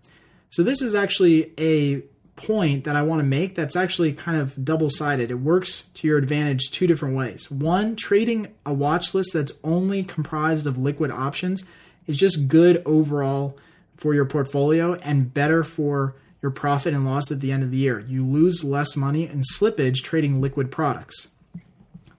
So, 0.49 0.63
this 0.63 0.81
is 0.81 0.95
actually 0.95 1.53
a 1.61 2.03
point 2.35 2.85
that 2.85 2.97
I 2.97 3.03
want 3.03 3.21
to 3.21 3.27
make 3.27 3.55
that's 3.55 3.77
actually 3.77 4.15
kind 4.15 4.39
of 4.39 4.65
double 4.65 4.89
sided. 4.89 5.31
It 5.31 5.35
works 5.35 5.83
to 5.95 6.09
your 6.09 6.17
advantage 6.17 6.71
two 6.71 6.87
different 6.87 7.15
ways. 7.15 7.51
One, 7.51 7.95
trading 7.95 8.49
a 8.65 8.73
watch 8.73 9.13
list 9.13 9.35
that's 9.35 9.53
only 9.63 10.03
comprised 10.03 10.67
of 10.67 10.79
liquid 10.79 11.11
options 11.11 11.65
is 12.07 12.17
just 12.17 12.49
good 12.49 12.83
overall 12.87 13.59
for 13.99 14.15
your 14.15 14.25
portfolio 14.25 14.95
and 14.95 15.33
better 15.33 15.63
for 15.63 16.17
your 16.41 16.51
profit 16.51 16.95
and 16.95 17.05
loss 17.05 17.31
at 17.31 17.41
the 17.41 17.53
end 17.53 17.63
of 17.63 17.71
the 17.71 17.77
year. 17.77 18.01
You 18.01 18.25
lose 18.25 18.65
less 18.65 18.97
money 18.97 19.29
in 19.29 19.43
slippage 19.43 20.03
trading 20.03 20.41
liquid 20.41 20.71
products. 20.71 21.29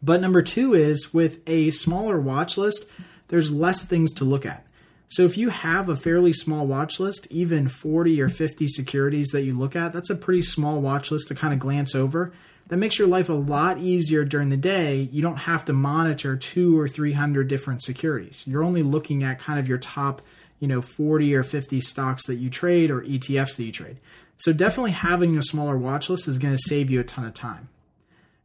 But 0.04 0.20
number 0.20 0.42
two 0.42 0.74
is 0.74 1.14
with 1.14 1.40
a 1.48 1.72
smaller 1.72 2.20
watch 2.20 2.58
list, 2.58 2.86
there's 3.30 3.54
less 3.54 3.86
things 3.86 4.12
to 4.14 4.26
look 4.26 4.46
at. 4.46 4.66
So 5.08 5.24
if 5.24 5.38
you 5.38 5.50
have 5.50 5.88
a 5.88 5.96
fairly 5.96 6.34
small 6.34 6.68
watch 6.68 7.00
list, 7.00 7.28
even 7.30 7.68
40 7.68 8.22
or 8.22 8.30
50 8.30 8.68
securities 8.68 9.30
that 9.30 9.44
you 9.44 9.58
look 9.58 9.76
at, 9.76 9.94
that's 9.94 10.10
a 10.10 10.16
pretty 10.16 10.42
small 10.42 10.82
watch 10.82 11.10
list 11.10 11.30
to 11.30 11.36
kind 11.36 11.54
of 11.54 11.60
glance 11.60 11.96
over. 11.96 12.34
That 12.68 12.78
makes 12.78 12.98
your 12.98 13.08
life 13.08 13.30
a 13.30 13.34
lot 13.34 13.78
easier 13.78 14.26
during 14.26 14.50
the 14.50 14.58
day. 14.58 15.08
You 15.12 15.22
don't 15.22 15.38
have 15.38 15.66
to 15.66 15.74
monitor 15.74 16.36
two 16.36 16.80
or 16.80 16.88
300 16.88 17.48
different 17.48 17.84
securities. 17.84 18.44
You're 18.46 18.64
only 18.64 18.84
looking 18.84 19.24
at 19.24 19.40
kind 19.40 19.60
of 19.60 19.68
your 19.68 19.78
top, 19.78 20.22
you 20.60 20.68
know, 20.68 20.82
40 20.82 21.36
or 21.36 21.44
50 21.44 21.80
stocks 21.82 22.26
that 22.26 22.36
you 22.36 22.50
trade 22.50 22.90
or 22.90 23.02
ETFs 23.02 23.56
that 23.58 23.64
you 23.64 23.72
trade. 23.72 24.00
So 24.38 24.52
definitely 24.52 24.92
having 24.92 25.38
a 25.38 25.42
smaller 25.44 25.78
watch 25.78 26.10
list 26.10 26.28
is 26.28 26.40
going 26.40 26.56
to 26.56 26.62
save 26.66 26.90
you 26.90 27.00
a 27.00 27.04
ton 27.04 27.26
of 27.26 27.34
time. 27.34 27.70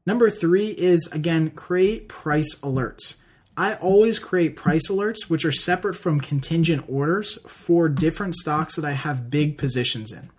Number 0.08 0.30
three 0.30 0.68
is 0.68 1.06
again, 1.12 1.50
create 1.50 2.08
price 2.08 2.54
alerts. 2.60 3.16
I 3.58 3.74
always 3.74 4.18
create 4.18 4.56
price 4.56 4.88
alerts, 4.88 5.28
which 5.28 5.44
are 5.44 5.52
separate 5.52 5.96
from 5.96 6.18
contingent 6.18 6.86
orders 6.88 7.38
for 7.46 7.90
different 7.90 8.34
stocks 8.34 8.76
that 8.76 8.86
I 8.86 8.92
have 8.92 9.28
big 9.28 9.58
positions 9.58 10.10
in. 10.10 10.30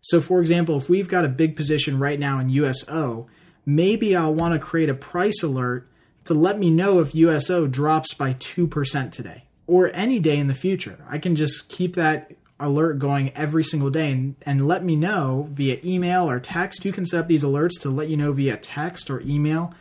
So, 0.00 0.22
for 0.22 0.40
example, 0.40 0.78
if 0.78 0.88
we've 0.88 1.10
got 1.10 1.26
a 1.26 1.28
big 1.28 1.56
position 1.56 1.98
right 1.98 2.18
now 2.18 2.38
in 2.38 2.48
USO, 2.48 3.26
maybe 3.66 4.16
I'll 4.16 4.32
want 4.32 4.54
to 4.54 4.66
create 4.66 4.88
a 4.88 4.94
price 4.94 5.42
alert 5.42 5.86
to 6.24 6.32
let 6.32 6.58
me 6.58 6.70
know 6.70 7.00
if 7.00 7.14
USO 7.14 7.66
drops 7.66 8.14
by 8.14 8.32
2% 8.32 9.12
today 9.12 9.44
or 9.66 9.90
any 9.92 10.20
day 10.20 10.38
in 10.38 10.46
the 10.46 10.54
future. 10.54 11.04
I 11.06 11.18
can 11.18 11.36
just 11.36 11.68
keep 11.68 11.96
that 11.96 12.32
alert 12.60 12.98
going 12.98 13.30
every 13.36 13.62
single 13.64 13.90
day 13.90 14.10
and, 14.10 14.34
and 14.42 14.66
let 14.66 14.84
me 14.84 14.96
know 14.96 15.48
via 15.52 15.78
email 15.84 16.28
or 16.28 16.40
text. 16.40 16.84
You 16.84 16.92
can 16.92 17.06
set 17.06 17.20
up 17.20 17.28
these 17.28 17.44
alerts 17.44 17.80
to 17.82 17.90
let 17.90 18.08
you 18.08 18.16
know 18.16 18.32
via 18.32 18.56
text 18.56 19.10
or 19.10 19.20
email 19.20 19.72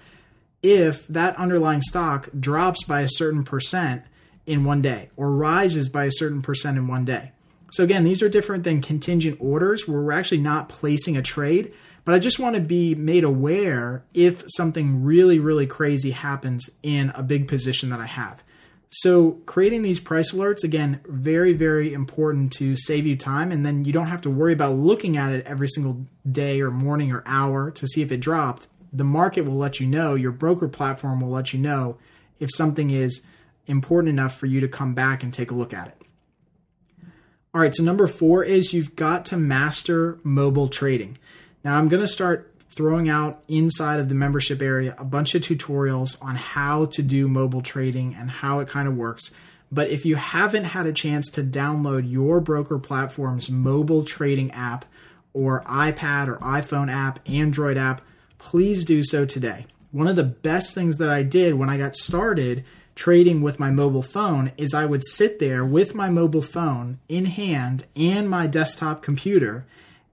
if 0.64 1.08
that 1.08 1.36
underlying 1.38 1.82
stock 1.82 2.30
drops 2.40 2.84
by 2.84 3.02
a 3.02 3.10
certain 3.10 3.44
percent 3.44 4.04
in 4.46 4.64
one 4.64 4.82
day 4.82 5.10
or 5.16 5.32
rises 5.32 5.90
by 5.90 6.06
a 6.06 6.12
certain 6.12 6.42
percent 6.42 6.78
in 6.78 6.88
one 6.88 7.06
day. 7.06 7.32
So, 7.72 7.84
again, 7.84 8.04
these 8.04 8.22
are 8.22 8.30
different 8.30 8.64
than 8.64 8.82
contingent 8.82 9.38
orders 9.42 9.88
where 9.88 10.00
we're 10.00 10.14
actually 10.14 10.40
not 10.40 10.70
placing 10.70 11.18
a 11.18 11.22
trade, 11.22 11.74
but 12.06 12.16
I 12.16 12.20
just 12.20 12.40
want 12.40 12.56
to 12.56 12.62
be 12.62 12.96
made 12.96 13.26
aware 13.26 14.04
if 14.14 14.44
something 14.56 15.04
really, 15.04 15.38
really 15.40 15.68
crazy 15.68 16.12
happens 16.12 16.70
in 16.82 17.12
a 17.14 17.22
big 17.22 17.48
position 17.48 17.90
that 17.90 18.00
I 18.00 18.06
have. 18.06 18.42
So, 18.90 19.32
creating 19.46 19.82
these 19.82 20.00
price 20.00 20.32
alerts, 20.32 20.64
again, 20.64 21.02
very, 21.06 21.54
very 21.54 21.94
important 21.94 22.54
to 22.54 22.76
save 22.78 23.06
you 23.06 23.18
time. 23.18 23.52
And 23.52 23.66
then 23.66 23.84
you 23.84 23.92
don't 23.92 24.08
have 24.08 24.22
to 24.22 24.30
worry 24.30 24.54
about 24.54 24.76
looking 24.76 25.18
at 25.18 25.34
it 25.34 25.46
every 25.46 25.68
single 25.68 26.06
day 26.30 26.62
or 26.62 26.72
morning 26.72 27.12
or 27.12 27.22
hour 27.26 27.70
to 27.70 27.86
see 27.86 28.02
if 28.02 28.12
it 28.12 28.22
dropped 28.22 28.68
the 28.94 29.04
market 29.04 29.42
will 29.42 29.58
let 29.58 29.80
you 29.80 29.88
know, 29.88 30.16
your 30.16 30.32
broker 30.32 30.68
platform 30.68 31.22
will 31.22 31.30
let 31.30 31.54
you 31.54 31.60
know 31.60 31.98
if 32.40 32.50
something 32.54 32.90
is 32.90 33.22
important 33.66 34.10
enough 34.10 34.38
for 34.38 34.46
you 34.46 34.60
to 34.62 34.68
come 34.68 34.94
back 34.94 35.24
and 35.24 35.34
take 35.34 35.52
a 35.52 35.56
look 35.56 35.74
at 35.74 35.88
it. 35.88 36.02
All 37.54 37.62
right, 37.62 37.74
so 37.74 37.84
number 37.84 38.08
four 38.08 38.44
is 38.44 38.74
you've 38.74 38.96
got 38.96 39.26
to 39.26 39.38
master 39.38 40.20
mobile 40.24 40.68
trading. 40.68 41.18
Now, 41.64 41.78
I'm 41.78 41.88
going 41.88 42.02
to 42.02 42.08
start 42.08 42.54
throwing 42.78 43.10
out 43.10 43.44
inside 43.48 44.00
of 44.00 44.08
the 44.08 44.16
membership 44.16 44.62
area 44.62 44.96
a 45.00 45.04
bunch 45.04 45.34
of 45.34 45.42
tutorials 45.42 46.16
on 46.24 46.36
how 46.36 46.86
to 46.86 47.02
do 47.02 47.28
mobile 47.28 47.62
trading 47.62 48.16
and 48.16 48.30
how 48.30 48.60
it 48.60 48.68
kind 48.68 48.88
of 48.88 48.96
works. 48.96 49.32
But 49.72 49.90
if 49.90 50.06
you 50.06 50.16
haven't 50.16 50.66
had 50.66 50.86
a 50.86 50.94
chance 50.94 51.30
to 51.32 51.44
download 51.44 52.10
your 52.10 52.40
broker 52.40 52.78
platform's 52.78 53.50
mobile 53.50 54.04
trading 54.04 54.52
app 54.52 54.86
or 55.34 55.64
iPad 55.64 56.28
or 56.28 56.38
iPhone 56.38 56.90
app, 56.90 57.20
Android 57.28 57.78
app, 57.78 58.02
please 58.38 58.86
do 58.86 59.02
so 59.04 59.26
today. 59.26 59.66
One 59.92 60.08
of 60.08 60.16
the 60.16 60.24
best 60.24 60.76
things 60.76 60.98
that 60.98 61.10
I 61.10 61.24
did 61.24 61.56
when 61.56 61.70
I 61.70 61.78
got 61.78 61.96
started 61.96 62.64
trading 62.94 63.42
with 63.42 63.60
my 63.60 63.72
mobile 63.72 64.04
phone 64.04 64.52
is 64.56 64.74
I 64.74 64.86
would 64.86 65.04
sit 65.04 65.40
there 65.40 65.66
with 65.66 65.96
my 65.96 66.10
mobile 66.10 66.44
phone 66.44 67.00
in 67.10 67.26
hand 67.26 67.86
and 67.96 68.30
my 68.30 68.46
desktop 68.46 69.02
computer. 69.02 69.66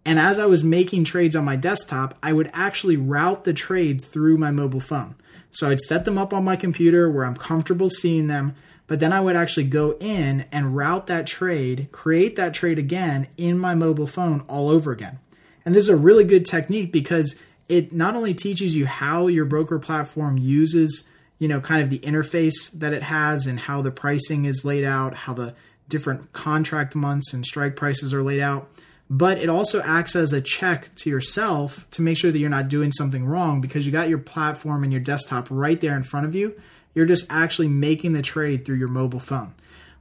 And 0.06 0.18
as 0.18 0.38
I 0.38 0.46
was 0.46 0.62
making 0.62 1.04
trades 1.04 1.34
on 1.34 1.44
my 1.44 1.56
desktop, 1.56 2.16
I 2.22 2.32
would 2.32 2.50
actually 2.52 2.96
route 2.96 3.44
the 3.44 3.54
trade 3.54 4.02
through 4.02 4.36
my 4.36 4.50
mobile 4.50 4.80
phone. 4.80 5.14
So 5.50 5.68
I'd 5.68 5.80
set 5.80 6.04
them 6.04 6.18
up 6.18 6.34
on 6.34 6.44
my 6.44 6.56
computer 6.56 7.10
where 7.10 7.24
I'm 7.24 7.36
comfortable 7.36 7.88
seeing 7.88 8.26
them, 8.26 8.54
but 8.86 9.00
then 9.00 9.12
I 9.12 9.20
would 9.20 9.36
actually 9.36 9.64
go 9.64 9.96
in 10.00 10.44
and 10.52 10.76
route 10.76 11.06
that 11.06 11.26
trade, 11.26 11.88
create 11.92 12.36
that 12.36 12.52
trade 12.52 12.78
again 12.78 13.28
in 13.36 13.58
my 13.58 13.74
mobile 13.74 14.06
phone 14.06 14.44
all 14.48 14.68
over 14.68 14.92
again. 14.92 15.20
And 15.64 15.74
this 15.74 15.84
is 15.84 15.90
a 15.90 15.96
really 15.96 16.24
good 16.24 16.44
technique 16.44 16.92
because 16.92 17.36
it 17.68 17.92
not 17.92 18.14
only 18.14 18.34
teaches 18.34 18.76
you 18.76 18.86
how 18.86 19.26
your 19.28 19.46
broker 19.46 19.78
platform 19.78 20.36
uses, 20.36 21.04
you 21.38 21.48
know, 21.48 21.60
kind 21.60 21.82
of 21.82 21.88
the 21.88 22.00
interface 22.00 22.70
that 22.72 22.92
it 22.92 23.04
has 23.04 23.46
and 23.46 23.60
how 23.60 23.80
the 23.80 23.90
pricing 23.90 24.44
is 24.44 24.64
laid 24.64 24.84
out, 24.84 25.14
how 25.14 25.32
the 25.32 25.54
different 25.88 26.32
contract 26.32 26.94
months 26.94 27.32
and 27.32 27.46
strike 27.46 27.76
prices 27.76 28.12
are 28.12 28.22
laid 28.22 28.40
out, 28.40 28.68
but 29.10 29.38
it 29.38 29.48
also 29.48 29.82
acts 29.82 30.16
as 30.16 30.32
a 30.32 30.40
check 30.40 30.94
to 30.96 31.10
yourself 31.10 31.88
to 31.90 32.02
make 32.02 32.16
sure 32.16 32.32
that 32.32 32.38
you're 32.38 32.48
not 32.48 32.68
doing 32.68 32.90
something 32.90 33.24
wrong 33.24 33.60
because 33.60 33.86
you 33.86 33.92
got 33.92 34.08
your 34.08 34.18
platform 34.18 34.82
and 34.82 34.92
your 34.92 35.00
desktop 35.00 35.48
right 35.50 35.80
there 35.80 35.96
in 35.96 36.02
front 36.02 36.26
of 36.26 36.34
you. 36.34 36.58
You're 36.94 37.06
just 37.06 37.26
actually 37.28 37.68
making 37.68 38.12
the 38.12 38.22
trade 38.22 38.64
through 38.64 38.76
your 38.76 38.88
mobile 38.88 39.20
phone. 39.20 39.54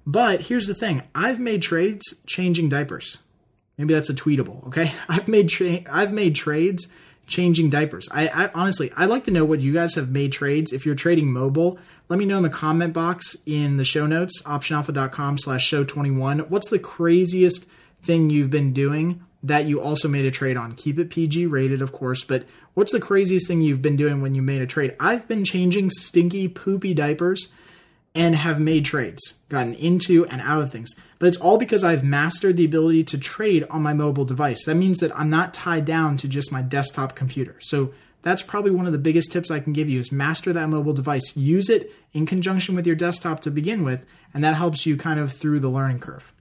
But 0.05 0.41
here's 0.41 0.67
the 0.67 0.75
thing 0.75 1.03
I've 1.13 1.39
made 1.39 1.61
trades 1.61 2.13
changing 2.25 2.69
diapers. 2.69 3.19
Maybe 3.77 3.93
that's 3.93 4.09
a 4.09 4.13
tweetable, 4.13 4.67
okay? 4.67 4.93
I've 5.09 5.27
made 5.27 5.49
tra- 5.49 5.81
I've 5.91 6.13
made 6.13 6.35
trades 6.35 6.87
changing 7.25 7.69
diapers. 7.69 8.09
I, 8.11 8.27
I, 8.27 8.51
honestly, 8.53 8.91
I'd 8.95 9.09
like 9.09 9.23
to 9.25 9.31
know 9.31 9.45
what 9.45 9.61
you 9.61 9.73
guys 9.73 9.95
have 9.95 10.09
made 10.09 10.31
trades. 10.31 10.73
If 10.73 10.85
you're 10.85 10.95
trading 10.95 11.31
mobile, 11.31 11.79
let 12.09 12.19
me 12.19 12.25
know 12.25 12.37
in 12.37 12.43
the 12.43 12.49
comment 12.49 12.93
box 12.93 13.35
in 13.45 13.77
the 13.77 13.85
show 13.85 14.05
notes, 14.05 14.41
optionalpha.com 14.43 15.37
slash 15.37 15.65
show 15.65 15.83
21. 15.83 16.39
What's 16.39 16.69
the 16.69 16.79
craziest 16.79 17.65
thing 18.03 18.29
you've 18.29 18.49
been 18.49 18.73
doing 18.73 19.23
that 19.41 19.65
you 19.65 19.81
also 19.81 20.07
made 20.07 20.25
a 20.25 20.31
trade 20.31 20.57
on? 20.57 20.75
Keep 20.75 20.99
it 20.99 21.09
PG 21.09 21.47
rated, 21.47 21.81
of 21.81 21.91
course, 21.91 22.23
but 22.23 22.45
what's 22.73 22.91
the 22.91 22.99
craziest 22.99 23.47
thing 23.47 23.61
you've 23.61 23.81
been 23.81 23.97
doing 23.97 24.21
when 24.21 24.35
you 24.35 24.41
made 24.41 24.61
a 24.61 24.67
trade? 24.67 24.95
I've 24.99 25.27
been 25.27 25.43
changing 25.43 25.89
stinky, 25.89 26.47
poopy 26.47 26.93
diapers 26.93 27.51
and 28.15 28.35
have 28.35 28.59
made 28.59 28.85
trades, 28.85 29.35
gotten 29.49 29.73
into 29.73 30.25
and 30.27 30.39
out 30.41 30.61
of 30.61 30.71
things. 30.71 30.91
But 31.17 31.27
it's 31.27 31.37
all 31.37 31.57
because 31.57 31.83
I've 31.83 32.03
mastered 32.03 32.57
the 32.57 32.65
ability 32.65 33.05
to 33.05 33.17
trade 33.17 33.65
on 33.69 33.81
my 33.81 33.93
mobile 33.93 34.25
device. 34.25 34.65
That 34.65 34.75
means 34.75 34.99
that 34.99 35.17
I'm 35.17 35.29
not 35.29 35.53
tied 35.53 35.85
down 35.85 36.17
to 36.17 36.27
just 36.27 36.51
my 36.51 36.61
desktop 36.61 37.15
computer. 37.15 37.55
So 37.59 37.93
that's 38.21 38.41
probably 38.41 38.71
one 38.71 38.85
of 38.85 38.91
the 38.91 38.97
biggest 38.97 39.31
tips 39.31 39.51
I 39.51 39.59
can 39.59 39.73
give 39.73 39.89
you 39.89 39.99
is 39.99 40.11
master 40.11 40.53
that 40.53 40.69
mobile 40.69 40.93
device. 40.93 41.35
Use 41.35 41.69
it 41.69 41.91
in 42.13 42.25
conjunction 42.25 42.75
with 42.75 42.85
your 42.85 42.95
desktop 42.95 43.41
to 43.41 43.51
begin 43.51 43.83
with, 43.83 44.05
and 44.33 44.43
that 44.43 44.55
helps 44.55 44.85
you 44.85 44.95
kind 44.95 45.19
of 45.19 45.33
through 45.33 45.59
the 45.59 45.69
learning 45.69 45.99
curve. 45.99 46.32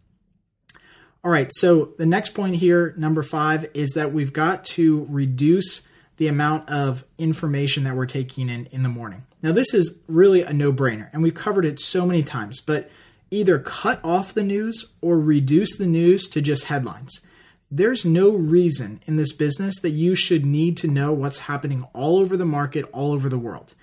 All 1.24 1.30
right, 1.30 1.52
so 1.52 1.92
the 1.98 2.06
next 2.06 2.30
point 2.30 2.56
here, 2.56 2.94
number 2.96 3.22
five, 3.22 3.70
is 3.74 3.92
that 3.92 4.12
we've 4.12 4.32
got 4.32 4.64
to 4.64 5.06
reduce 5.08 5.82
the 6.16 6.26
amount 6.26 6.68
of 6.68 7.04
information 7.16 7.84
that 7.84 7.94
we're 7.94 8.06
taking 8.06 8.48
in 8.48 8.66
in 8.66 8.82
the 8.82 8.88
morning. 8.88 9.24
Now, 9.40 9.52
this 9.52 9.72
is 9.72 10.00
really 10.08 10.42
a 10.42 10.52
no 10.52 10.72
brainer, 10.72 11.10
and 11.12 11.22
we've 11.22 11.34
covered 11.34 11.64
it 11.64 11.78
so 11.78 12.04
many 12.06 12.24
times, 12.24 12.60
but 12.60 12.90
either 13.30 13.60
cut 13.60 14.04
off 14.04 14.34
the 14.34 14.42
news 14.42 14.92
or 15.00 15.16
reduce 15.16 15.76
the 15.76 15.86
news 15.86 16.26
to 16.26 16.40
just 16.40 16.64
headlines. 16.64 17.20
There's 17.70 18.04
no 18.04 18.30
reason 18.30 19.00
in 19.06 19.14
this 19.14 19.32
business 19.32 19.80
that 19.80 19.90
you 19.90 20.16
should 20.16 20.44
need 20.44 20.76
to 20.78 20.88
know 20.88 21.12
what's 21.12 21.38
happening 21.38 21.86
all 21.94 22.18
over 22.18 22.36
the 22.36 22.44
market, 22.44 22.84
all 22.92 23.12
over 23.12 23.28
the 23.28 23.38
world. 23.38 23.74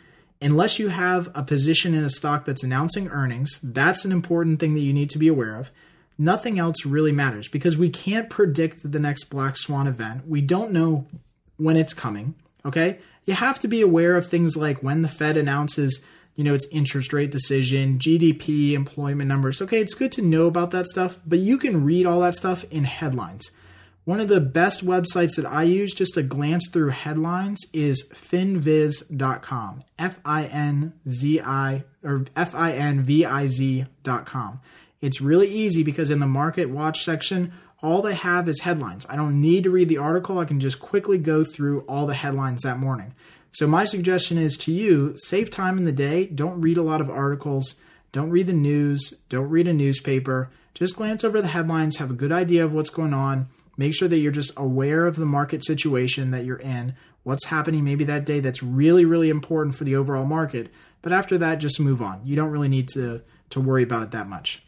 Unless 0.41 0.77
you 0.77 0.89
have 0.89 1.29
a 1.34 1.43
position 1.43 1.93
in 1.93 2.03
a 2.03 2.10
stock 2.10 2.43
that's 2.43 2.63
announcing 2.63 3.08
earnings, 3.08 3.62
that's 3.63 4.03
an 4.03 4.12
important 4.12 4.60
thing 4.60 4.74
that 4.74 4.81
you 4.81 4.93
need 4.93 5.10
to 5.12 5.17
be 5.17 5.29
aware 5.29 5.55
of. 5.55 5.72
Nothing 6.21 6.59
else 6.59 6.85
really 6.85 7.13
matters 7.13 7.47
because 7.47 7.77
we 7.77 7.89
can't 7.89 8.29
predict 8.29 8.91
the 8.91 8.99
next 8.99 9.29
black 9.29 9.55
swan 9.55 9.88
event. 9.88 10.27
We 10.27 10.41
don't 10.41 10.73
know 10.73 11.07
when 11.55 11.77
it's 11.77 11.93
coming, 11.93 12.35
okay? 12.65 12.99
You 13.23 13.35
have 13.35 13.57
to 13.59 13.69
be 13.69 13.79
aware 13.79 14.17
of 14.17 14.27
things 14.27 14.57
like 14.57 14.83
when 14.83 15.01
the 15.01 15.07
Fed 15.07 15.38
announces, 15.38 16.03
you 16.35 16.43
know, 16.43 16.53
its 16.53 16.67
interest 16.73 17.13
rate 17.13 17.31
decision, 17.31 17.99
GDP, 17.99 18.73
employment 18.73 19.29
numbers. 19.29 19.61
Okay, 19.61 19.79
it's 19.79 19.93
good 19.93 20.11
to 20.11 20.21
know 20.21 20.47
about 20.47 20.71
that 20.71 20.88
stuff, 20.88 21.19
but 21.25 21.39
you 21.39 21.57
can 21.57 21.85
read 21.85 22.05
all 22.05 22.19
that 22.19 22.35
stuff 22.35 22.65
in 22.65 22.83
headlines. 22.83 23.49
One 24.03 24.19
of 24.19 24.27
the 24.27 24.41
best 24.41 24.85
websites 24.85 25.38
that 25.38 25.45
I 25.45 25.63
use 25.63 25.93
just 25.93 26.15
to 26.15 26.23
glance 26.23 26.67
through 26.69 26.89
headlines 26.89 27.61
is 27.71 28.09
finviz.com. 28.13 29.79
F 29.97 30.19
I 30.25 30.45
N 30.45 30.93
Z 31.07 31.39
I 31.41 31.83
or 32.03 32.25
F 32.35 32.55
I 32.55 32.73
N 32.73 33.03
V 33.03 33.23
I 33.23 33.47
Z.com. 33.47 34.59
It's 35.01 35.22
really 35.22 35.48
easy 35.48 35.84
because 35.84 36.12
in 36.12 36.20
the 36.20 36.25
market 36.25 36.70
watch 36.70 37.03
section, 37.03 37.53
all 37.82 38.01
they 38.01 38.15
have 38.15 38.50
is 38.50 38.62
headlines. 38.62 39.06
I 39.10 39.15
don't 39.15 39.39
need 39.39 39.63
to 39.63 39.70
read 39.70 39.88
the 39.88 39.98
article. 39.98 40.39
I 40.39 40.46
can 40.46 40.60
just 40.60 40.79
quickly 40.79 41.18
go 41.18 41.44
through 41.44 41.82
all 41.82 42.06
the 42.06 42.13
headlines 42.13 42.63
that 42.63 42.77
morning. 42.77 43.13
So, 43.51 43.65
my 43.65 43.86
suggestion 43.86 44.38
is 44.38 44.58
to 44.58 44.72
you 44.72 45.13
save 45.15 45.50
time 45.50 45.77
in 45.77 45.86
the 45.86 45.91
day. 45.91 46.25
Don't 46.25 46.62
read 46.62 46.77
a 46.77 46.84
lot 46.84 47.01
of 47.01 47.10
articles. 47.10 47.75
Don't 48.12 48.32
read 48.32 48.48
the 48.48 48.53
news. 48.53 49.13
Don't 49.29 49.50
read 49.50 49.68
a 49.68 49.74
newspaper. 49.74 50.50
Just 50.74 50.96
glance 50.96 51.24
over 51.24 51.41
the 51.41 51.48
headlines, 51.48 51.98
have 51.98 52.12
a 52.12 52.13
good 52.13 52.32
idea 52.32 52.63
of 52.63 52.74
what's 52.74 52.89
going 52.89 53.13
on. 53.13 53.50
Make 53.77 53.96
sure 53.96 54.08
that 54.08 54.18
you're 54.18 54.32
just 54.32 54.53
aware 54.58 55.06
of 55.06 55.15
the 55.15 55.25
market 55.25 55.63
situation 55.63 56.32
that 56.32 56.46
you're 56.46 56.58
in, 56.58 56.96
what's 57.24 57.46
happening 57.46 57.84
maybe 57.84 58.03
that 58.06 58.25
day 58.25 58.39
that's 58.39 58.62
really, 58.62 59.06
really 59.06 59.29
important 59.29 59.75
for 59.75 59.84
the 59.84 59.96
overall 59.96 60.25
market. 60.25 60.70
But 61.01 61.13
after 61.13 61.38
that, 61.38 61.56
just 61.56 61.79
move 61.79 62.01
on. 62.01 62.22
You 62.25 62.36
don't 62.36 62.51
really 62.51 62.68
need 62.68 62.89
to, 62.89 63.22
to 63.51 63.62
worry 63.62 63.84
about 63.84 64.03
it 64.03 64.12
that 64.12 64.27
much. 64.27 64.63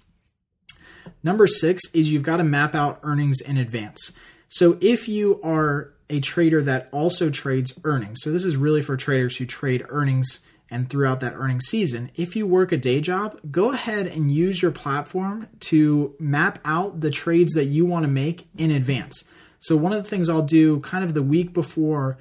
Number 1.24 1.48
six 1.48 1.84
is 1.94 2.12
you've 2.12 2.24
got 2.24 2.38
to 2.38 2.44
map 2.44 2.76
out 2.76 3.00
earnings 3.04 3.42
in 3.42 3.58
advance. 3.58 4.12
So 4.48 4.78
if 4.82 5.08
you 5.08 5.40
are 5.44 5.94
a 6.10 6.20
trader 6.20 6.62
that 6.64 6.90
also 6.92 7.30
trades 7.30 7.74
earnings, 7.84 8.20
so 8.22 8.32
this 8.32 8.44
is 8.44 8.58
really 8.58 8.82
for 8.82 8.98
traders 8.98 9.38
who 9.38 9.46
trade 9.46 9.86
earnings 9.90 10.42
and 10.70 10.90
throughout 10.90 11.20
that 11.20 11.34
earnings 11.36 11.66
season, 11.68 12.12
if 12.16 12.36
you 12.36 12.48
work 12.48 12.72
a 12.72 12.78
day 12.78 13.02
job, 13.02 13.40
go 13.52 13.72
ahead 13.72 14.08
and 14.08 14.32
use 14.32 14.62
your 14.62 14.72
platform 14.72 15.48
to 15.60 16.16
map 16.20 16.60
out 16.66 17.02
the 17.02 17.12
trades 17.12 17.54
that 17.54 17.66
you 17.66 17.86
want 17.86 18.04
to 18.04 18.12
make 18.12 18.48
in 18.58 18.72
advance. 18.72 19.24
So 19.60 19.76
one 19.76 19.94
of 19.94 20.04
the 20.04 20.10
things 20.10 20.28
I'll 20.28 20.42
do 20.42 20.80
kind 20.82 21.04
of 21.04 21.14
the 21.14 21.22
week 21.22 21.54
before 21.54 22.18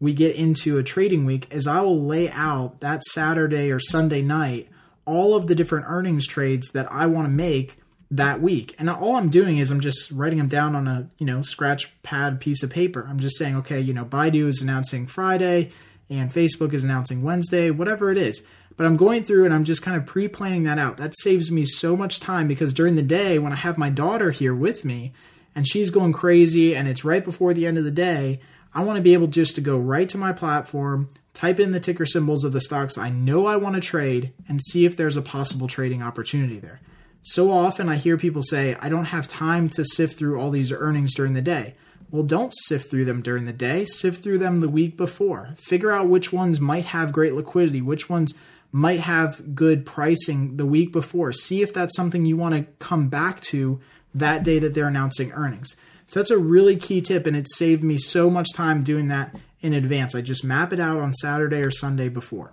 we 0.00 0.14
get 0.14 0.34
into 0.34 0.78
a 0.78 0.82
trading 0.82 1.24
week 1.24 1.46
is 1.52 1.66
I 1.66 1.82
will 1.82 2.04
lay 2.04 2.30
out 2.30 2.80
that 2.80 3.04
Saturday 3.04 3.70
or 3.70 3.78
Sunday 3.78 4.22
night 4.22 4.68
all 5.04 5.34
of 5.34 5.46
the 5.46 5.54
different 5.54 5.86
earnings 5.88 6.26
trades 6.26 6.70
that 6.70 6.90
I 6.90 7.06
want 7.06 7.26
to 7.26 7.32
make 7.32 7.79
that 8.10 8.40
week. 8.40 8.74
And 8.78 8.90
all 8.90 9.16
I'm 9.16 9.28
doing 9.28 9.58
is 9.58 9.70
I'm 9.70 9.80
just 9.80 10.10
writing 10.10 10.38
them 10.38 10.48
down 10.48 10.74
on 10.74 10.88
a, 10.88 11.08
you 11.18 11.26
know, 11.26 11.42
scratch 11.42 11.92
pad 12.02 12.40
piece 12.40 12.62
of 12.62 12.70
paper. 12.70 13.06
I'm 13.08 13.20
just 13.20 13.36
saying, 13.36 13.56
okay, 13.56 13.80
you 13.80 13.94
know, 13.94 14.04
Baidu 14.04 14.48
is 14.48 14.62
announcing 14.62 15.06
Friday 15.06 15.70
and 16.08 16.32
Facebook 16.32 16.72
is 16.72 16.82
announcing 16.82 17.22
Wednesday, 17.22 17.70
whatever 17.70 18.10
it 18.10 18.18
is. 18.18 18.42
But 18.76 18.86
I'm 18.86 18.96
going 18.96 19.22
through 19.22 19.44
and 19.44 19.54
I'm 19.54 19.64
just 19.64 19.82
kind 19.82 19.96
of 19.96 20.06
pre 20.06 20.26
planning 20.26 20.64
that 20.64 20.78
out. 20.78 20.96
That 20.96 21.16
saves 21.18 21.52
me 21.52 21.64
so 21.64 21.96
much 21.96 22.18
time 22.18 22.48
because 22.48 22.74
during 22.74 22.96
the 22.96 23.02
day, 23.02 23.38
when 23.38 23.52
I 23.52 23.56
have 23.56 23.78
my 23.78 23.90
daughter 23.90 24.30
here 24.30 24.54
with 24.54 24.84
me 24.84 25.12
and 25.54 25.68
she's 25.68 25.90
going 25.90 26.12
crazy 26.12 26.74
and 26.74 26.88
it's 26.88 27.04
right 27.04 27.24
before 27.24 27.54
the 27.54 27.66
end 27.66 27.78
of 27.78 27.84
the 27.84 27.90
day, 27.90 28.40
I 28.74 28.82
want 28.82 28.96
to 28.96 29.02
be 29.02 29.14
able 29.14 29.26
just 29.26 29.54
to 29.56 29.60
go 29.60 29.76
right 29.76 30.08
to 30.08 30.18
my 30.18 30.32
platform, 30.32 31.10
type 31.34 31.60
in 31.60 31.72
the 31.72 31.80
ticker 31.80 32.06
symbols 32.06 32.44
of 32.44 32.52
the 32.52 32.60
stocks 32.60 32.98
I 32.98 33.10
know 33.10 33.46
I 33.46 33.56
want 33.56 33.74
to 33.74 33.80
trade, 33.80 34.32
and 34.48 34.60
see 34.62 34.84
if 34.84 34.96
there's 34.96 35.16
a 35.16 35.22
possible 35.22 35.66
trading 35.66 36.02
opportunity 36.02 36.58
there. 36.58 36.80
So 37.22 37.50
often 37.50 37.88
I 37.88 37.96
hear 37.96 38.16
people 38.16 38.42
say, 38.42 38.76
I 38.80 38.88
don't 38.88 39.06
have 39.06 39.28
time 39.28 39.68
to 39.70 39.84
sift 39.84 40.16
through 40.16 40.40
all 40.40 40.50
these 40.50 40.72
earnings 40.72 41.14
during 41.14 41.34
the 41.34 41.42
day. 41.42 41.74
Well, 42.10 42.22
don't 42.22 42.52
sift 42.54 42.90
through 42.90 43.04
them 43.04 43.22
during 43.22 43.44
the 43.44 43.52
day, 43.52 43.84
sift 43.84 44.22
through 44.24 44.38
them 44.38 44.60
the 44.60 44.68
week 44.68 44.96
before. 44.96 45.50
Figure 45.56 45.92
out 45.92 46.08
which 46.08 46.32
ones 46.32 46.58
might 46.58 46.86
have 46.86 47.12
great 47.12 47.34
liquidity, 47.34 47.80
which 47.80 48.08
ones 48.08 48.34
might 48.72 49.00
have 49.00 49.54
good 49.54 49.84
pricing 49.84 50.56
the 50.56 50.66
week 50.66 50.92
before. 50.92 51.32
See 51.32 51.62
if 51.62 51.72
that's 51.72 51.94
something 51.94 52.24
you 52.24 52.36
want 52.36 52.54
to 52.54 52.72
come 52.84 53.08
back 53.08 53.40
to 53.42 53.80
that 54.14 54.42
day 54.42 54.58
that 54.58 54.74
they're 54.74 54.88
announcing 54.88 55.30
earnings. 55.32 55.76
So 56.06 56.18
that's 56.18 56.30
a 56.30 56.38
really 56.38 56.76
key 56.76 57.00
tip, 57.00 57.26
and 57.26 57.36
it 57.36 57.48
saved 57.48 57.84
me 57.84 57.96
so 57.96 58.28
much 58.28 58.52
time 58.52 58.82
doing 58.82 59.08
that 59.08 59.36
in 59.60 59.72
advance. 59.72 60.14
I 60.14 60.20
just 60.20 60.42
map 60.42 60.72
it 60.72 60.80
out 60.80 60.98
on 60.98 61.14
Saturday 61.14 61.60
or 61.60 61.70
Sunday 61.70 62.08
before. 62.08 62.52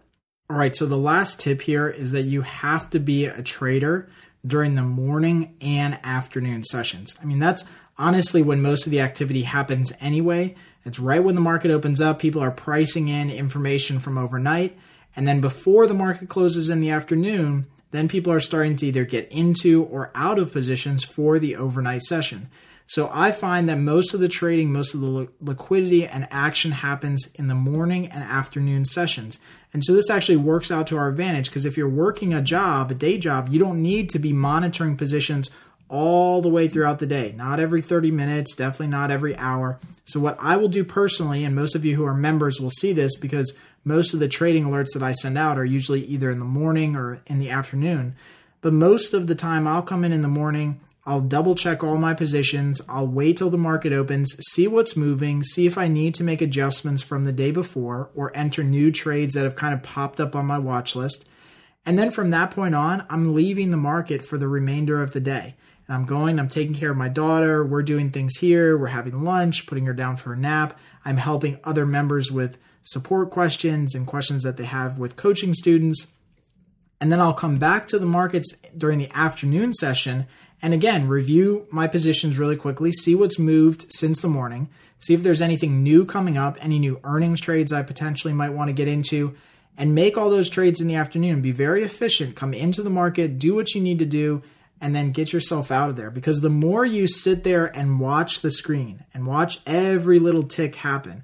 All 0.50 0.58
right, 0.58 0.76
so 0.76 0.86
the 0.86 0.98
last 0.98 1.40
tip 1.40 1.62
here 1.62 1.90
is 1.90 2.12
that 2.12 2.22
you 2.22 2.42
have 2.42 2.90
to 2.92 3.00
be 3.00 3.26
a 3.26 3.42
trader 3.42 4.08
during 4.48 4.76
the 4.76 4.82
morning 4.82 5.56
and 5.62 6.00
afternoon 6.04 6.64
sessions. 6.64 7.16
I 7.22 7.26
mean, 7.26 7.40
that's 7.40 7.66
honestly 7.98 8.42
when 8.42 8.62
most 8.62 8.86
of 8.86 8.92
the 8.92 9.02
activity 9.02 9.44
happens 9.44 9.94
anyway. 10.00 10.56
It's 10.86 11.00
right 11.00 11.24
when 11.24 11.36
the 11.36 11.42
market 11.42 11.70
opens 11.70 12.00
up, 12.00 12.20
people 12.20 12.42
are 12.42 12.52
pricing 12.52 13.10
in 13.10 13.30
information 13.30 14.00
from 14.00 14.18
overnight. 14.18 14.78
And 15.16 15.28
then 15.28 15.42
before 15.42 15.88
the 15.88 15.94
market 15.94 16.30
closes 16.30 16.70
in 16.70 16.80
the 16.80 16.92
afternoon, 16.92 17.66
then 17.92 18.08
people 18.08 18.32
are 18.32 18.40
starting 18.40 18.76
to 18.78 18.88
either 18.88 19.06
get 19.06 19.32
into 19.32 19.84
or 19.84 20.12
out 20.14 20.40
of 20.40 20.52
positions 20.52 21.04
for 21.04 21.40
the 21.40 21.56
overnight 21.56 22.04
session. 22.04 22.50
So 22.88 23.10
I 23.12 23.32
find 23.32 23.68
that 23.68 23.78
most 23.78 24.14
of 24.14 24.22
the 24.22 24.30
trading, 24.30 24.72
most 24.72 24.94
of 24.94 25.02
the 25.02 25.28
liquidity 25.42 26.08
and 26.08 26.26
action 26.32 26.72
happens 26.72 27.28
in 27.36 27.48
the 27.48 27.56
morning 27.56 28.08
and 28.08 28.24
afternoon 28.24 28.86
sessions. 28.86 29.40
And 29.74 29.84
so 29.84 29.94
this 29.94 30.10
actually 30.10 30.38
works 30.38 30.72
out 30.72 30.88
to 30.88 30.98
our 30.98 31.10
advantage 31.10 31.50
because 31.50 31.66
if 31.66 31.76
you're 31.76 31.90
working 31.90 32.34
a 32.34 32.42
job, 32.42 32.90
a 32.90 32.96
day 32.96 33.18
job, 33.18 33.50
you 33.50 33.60
don't 33.60 33.82
need 33.82 34.10
to 34.12 34.20
be 34.20 34.32
monitoring 34.32 34.96
positions 34.96 35.50
all 35.90 36.42
the 36.42 36.50
way 36.50 36.68
throughout 36.68 37.00
the 37.00 37.06
day. 37.06 37.34
Not 37.36 37.60
every 37.60 37.82
30 37.82 38.12
minutes, 38.12 38.56
definitely 38.56 38.88
not 38.88 39.12
every 39.12 39.36
hour. 39.38 39.80
So, 40.06 40.20
what 40.20 40.38
I 40.40 40.58
will 40.58 40.68
do 40.68 40.84
personally, 40.84 41.44
and 41.44 41.56
most 41.56 41.76
of 41.76 41.86
you 41.86 41.96
who 41.96 42.06
are 42.06 42.14
members 42.14 42.60
will 42.60 42.70
see 42.70 42.94
this 42.94 43.16
because 43.18 43.56
most 43.84 44.14
of 44.14 44.20
the 44.20 44.28
trading 44.28 44.66
alerts 44.66 44.94
that 44.94 45.04
I 45.04 45.12
send 45.12 45.38
out 45.38 45.58
are 45.58 45.66
usually 45.66 46.02
either 46.02 46.30
in 46.30 46.40
the 46.40 46.46
morning 46.46 46.96
or 46.96 47.22
in 47.28 47.40
the 47.40 47.50
afternoon. 47.50 48.16
But 48.62 48.74
most 48.74 49.14
of 49.14 49.28
the 49.28 49.36
time, 49.36 49.68
I'll 49.68 49.82
come 49.82 50.04
in 50.04 50.12
in 50.12 50.22
the 50.22 50.28
morning. 50.28 50.80
I'll 51.08 51.22
double 51.22 51.56
check 51.56 51.86
all 51.86 51.98
my 51.98 52.14
positions. 52.14 52.82
I'll 52.90 53.08
wait 53.08 53.38
till 53.38 53.50
the 53.50 53.58
market 53.58 53.94
opens, 53.94 54.36
see 54.52 54.68
what's 54.68 54.98
moving, 54.98 55.42
see 55.42 55.66
if 55.66 55.78
I 55.78 55.88
need 55.88 56.14
to 56.16 56.24
make 56.26 56.42
adjustments 56.42 57.02
from 57.02 57.24
the 57.24 57.32
day 57.32 57.52
before 57.52 58.10
or 58.14 58.36
enter 58.36 58.62
new 58.62 58.92
trades 58.92 59.34
that 59.34 59.46
have 59.46 59.56
kind 59.56 59.74
of 59.74 59.82
popped 59.82 60.20
up 60.20 60.36
on 60.36 60.46
my 60.46 60.58
watch 60.58 60.98
list. 60.98 61.24
And 61.86 61.98
then 61.98 62.12
from 62.12 62.32
that 62.32 62.52
point 62.52 62.76
on, 62.76 63.06
I'm 63.10 63.34
leaving 63.34 63.72
the 63.72 63.78
market 63.78 64.22
for 64.22 64.38
the 64.38 64.50
remainder 64.50 65.02
of 65.02 65.14
the 65.14 65.22
day. 65.22 65.56
And 65.88 65.96
I'm 65.96 66.04
going, 66.04 66.40
I'm 66.40 66.50
taking 66.50 66.76
care 66.76 66.92
of 66.92 66.98
my 66.98 67.08
daughter. 67.08 67.66
We're 67.66 67.84
doing 67.84 68.10
things 68.10 68.36
here. 68.40 68.78
We're 68.78 68.88
having 68.88 69.24
lunch, 69.24 69.66
putting 69.66 69.86
her 69.86 69.94
down 69.94 70.18
for 70.18 70.34
a 70.34 70.38
nap. 70.38 70.78
I'm 71.06 71.16
helping 71.16 71.58
other 71.64 71.86
members 71.86 72.30
with 72.34 72.60
support 72.84 73.32
questions 73.32 73.96
and 73.96 74.06
questions 74.06 74.44
that 74.44 74.58
they 74.58 74.66
have 74.66 75.00
with 75.00 75.16
coaching 75.16 75.54
students. 75.54 76.08
And 77.00 77.12
then 77.12 77.20
I'll 77.20 77.34
come 77.34 77.58
back 77.58 77.88
to 77.88 78.00
the 78.00 78.06
markets 78.06 78.54
during 78.76 78.98
the 78.98 79.12
afternoon 79.14 79.74
session 79.74 80.26
and 80.62 80.74
again 80.74 81.08
review 81.08 81.68
my 81.70 81.88
positions 81.88 82.40
really 82.40 82.56
quickly, 82.56 82.92
see 82.92 83.16
what's 83.16 83.38
moved 83.40 83.86
since 83.90 84.22
the 84.22 84.28
morning, 84.28 84.70
see 85.00 85.14
if 85.14 85.24
there's 85.24 85.42
anything 85.42 85.84
new 85.84 86.06
coming 86.06 86.38
up, 86.38 86.58
any 86.60 86.80
new 86.80 87.00
earnings 87.04 87.42
trades 87.42 87.72
I 87.72 87.84
potentially 87.84 88.34
might 88.34 88.54
want 88.54 88.70
to 88.70 88.74
get 88.74 88.88
into, 88.88 89.36
and 89.78 89.94
make 89.94 90.18
all 90.18 90.32
those 90.32 90.50
trades 90.50 90.82
in 90.82 90.88
the 90.88 90.96
afternoon. 90.96 91.42
Be 91.42 91.52
very 91.52 91.84
efficient, 91.84 92.36
come 92.36 92.54
into 92.54 92.82
the 92.82 92.90
market, 92.90 93.38
do 93.38 93.54
what 93.54 93.76
you 93.76 93.82
need 93.82 94.00
to 94.00 94.06
do, 94.06 94.42
and 94.82 94.96
then 94.96 95.12
get 95.12 95.32
yourself 95.32 95.72
out 95.72 95.90
of 95.90 95.96
there. 95.96 96.10
Because 96.10 96.42
the 96.42 96.50
more 96.50 96.86
you 96.86 97.08
sit 97.08 97.44
there 97.44 97.66
and 97.66 98.00
watch 98.00 98.42
the 98.42 98.52
screen 98.52 99.04
and 99.14 99.28
watch 99.28 99.60
every 99.68 100.18
little 100.18 100.44
tick 100.44 100.76
happen, 100.76 101.24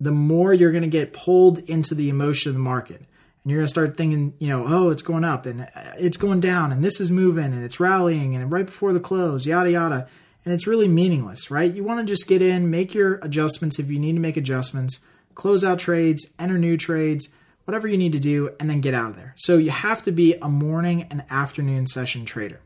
the 0.00 0.10
more 0.10 0.52
you're 0.52 0.72
going 0.72 0.82
to 0.82 0.88
get 0.88 1.12
pulled 1.12 1.60
into 1.60 1.94
the 1.94 2.08
emotion 2.08 2.50
of 2.50 2.54
the 2.54 2.60
market. 2.60 3.02
And 3.44 3.50
you're 3.50 3.60
going 3.60 3.66
to 3.66 3.70
start 3.70 3.96
thinking, 3.96 4.34
you 4.38 4.48
know, 4.48 4.64
oh, 4.66 4.88
it's 4.88 5.02
going 5.02 5.22
up 5.22 5.44
and 5.44 5.62
uh, 5.62 5.92
it's 5.98 6.16
going 6.16 6.40
down 6.40 6.72
and 6.72 6.82
this 6.82 6.98
is 6.98 7.10
moving 7.10 7.44
and 7.44 7.62
it's 7.62 7.78
rallying 7.78 8.34
and 8.34 8.50
right 8.50 8.64
before 8.64 8.94
the 8.94 9.00
close, 9.00 9.46
yada, 9.46 9.70
yada. 9.70 10.08
And 10.44 10.54
it's 10.54 10.66
really 10.66 10.88
meaningless, 10.88 11.50
right? 11.50 11.72
You 11.72 11.84
want 11.84 12.00
to 12.00 12.10
just 12.10 12.26
get 12.26 12.42
in, 12.42 12.70
make 12.70 12.94
your 12.94 13.16
adjustments 13.16 13.78
if 13.78 13.90
you 13.90 13.98
need 13.98 14.14
to 14.14 14.20
make 14.20 14.36
adjustments, 14.36 15.00
close 15.34 15.62
out 15.62 15.78
trades, 15.78 16.26
enter 16.38 16.58
new 16.58 16.76
trades, 16.76 17.28
whatever 17.64 17.86
you 17.86 17.98
need 17.98 18.12
to 18.12 18.18
do, 18.18 18.54
and 18.58 18.68
then 18.68 18.80
get 18.80 18.94
out 18.94 19.10
of 19.10 19.16
there. 19.16 19.34
So 19.36 19.58
you 19.58 19.70
have 19.70 20.02
to 20.02 20.12
be 20.12 20.34
a 20.40 20.48
morning 20.48 21.06
and 21.10 21.24
afternoon 21.30 21.86
session 21.86 22.24
trader. 22.24 22.60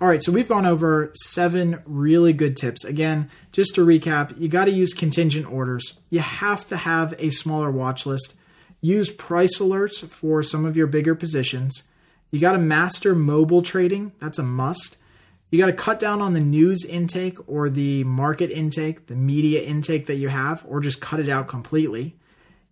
All 0.00 0.08
right, 0.08 0.22
so 0.22 0.32
we've 0.32 0.48
gone 0.48 0.66
over 0.66 1.12
seven 1.14 1.80
really 1.86 2.32
good 2.32 2.56
tips. 2.56 2.84
Again, 2.84 3.30
just 3.52 3.74
to 3.76 3.86
recap, 3.86 4.38
you 4.38 4.48
got 4.48 4.64
to 4.64 4.72
use 4.72 4.92
contingent 4.92 5.50
orders. 5.50 6.00
You 6.10 6.18
have 6.18 6.66
to 6.66 6.76
have 6.76 7.14
a 7.18 7.30
smaller 7.30 7.70
watch 7.70 8.04
list. 8.04 8.34
Use 8.84 9.10
price 9.10 9.60
alerts 9.60 10.06
for 10.06 10.42
some 10.42 10.66
of 10.66 10.76
your 10.76 10.86
bigger 10.86 11.14
positions. 11.14 11.84
You 12.30 12.38
got 12.38 12.52
to 12.52 12.58
master 12.58 13.14
mobile 13.14 13.62
trading. 13.62 14.12
That's 14.18 14.38
a 14.38 14.42
must. 14.42 14.98
You 15.50 15.58
got 15.58 15.68
to 15.68 15.72
cut 15.72 15.98
down 15.98 16.20
on 16.20 16.34
the 16.34 16.40
news 16.40 16.84
intake 16.84 17.38
or 17.48 17.70
the 17.70 18.04
market 18.04 18.50
intake, 18.50 19.06
the 19.06 19.16
media 19.16 19.62
intake 19.62 20.04
that 20.04 20.16
you 20.16 20.28
have, 20.28 20.66
or 20.68 20.80
just 20.80 21.00
cut 21.00 21.18
it 21.18 21.30
out 21.30 21.48
completely. 21.48 22.14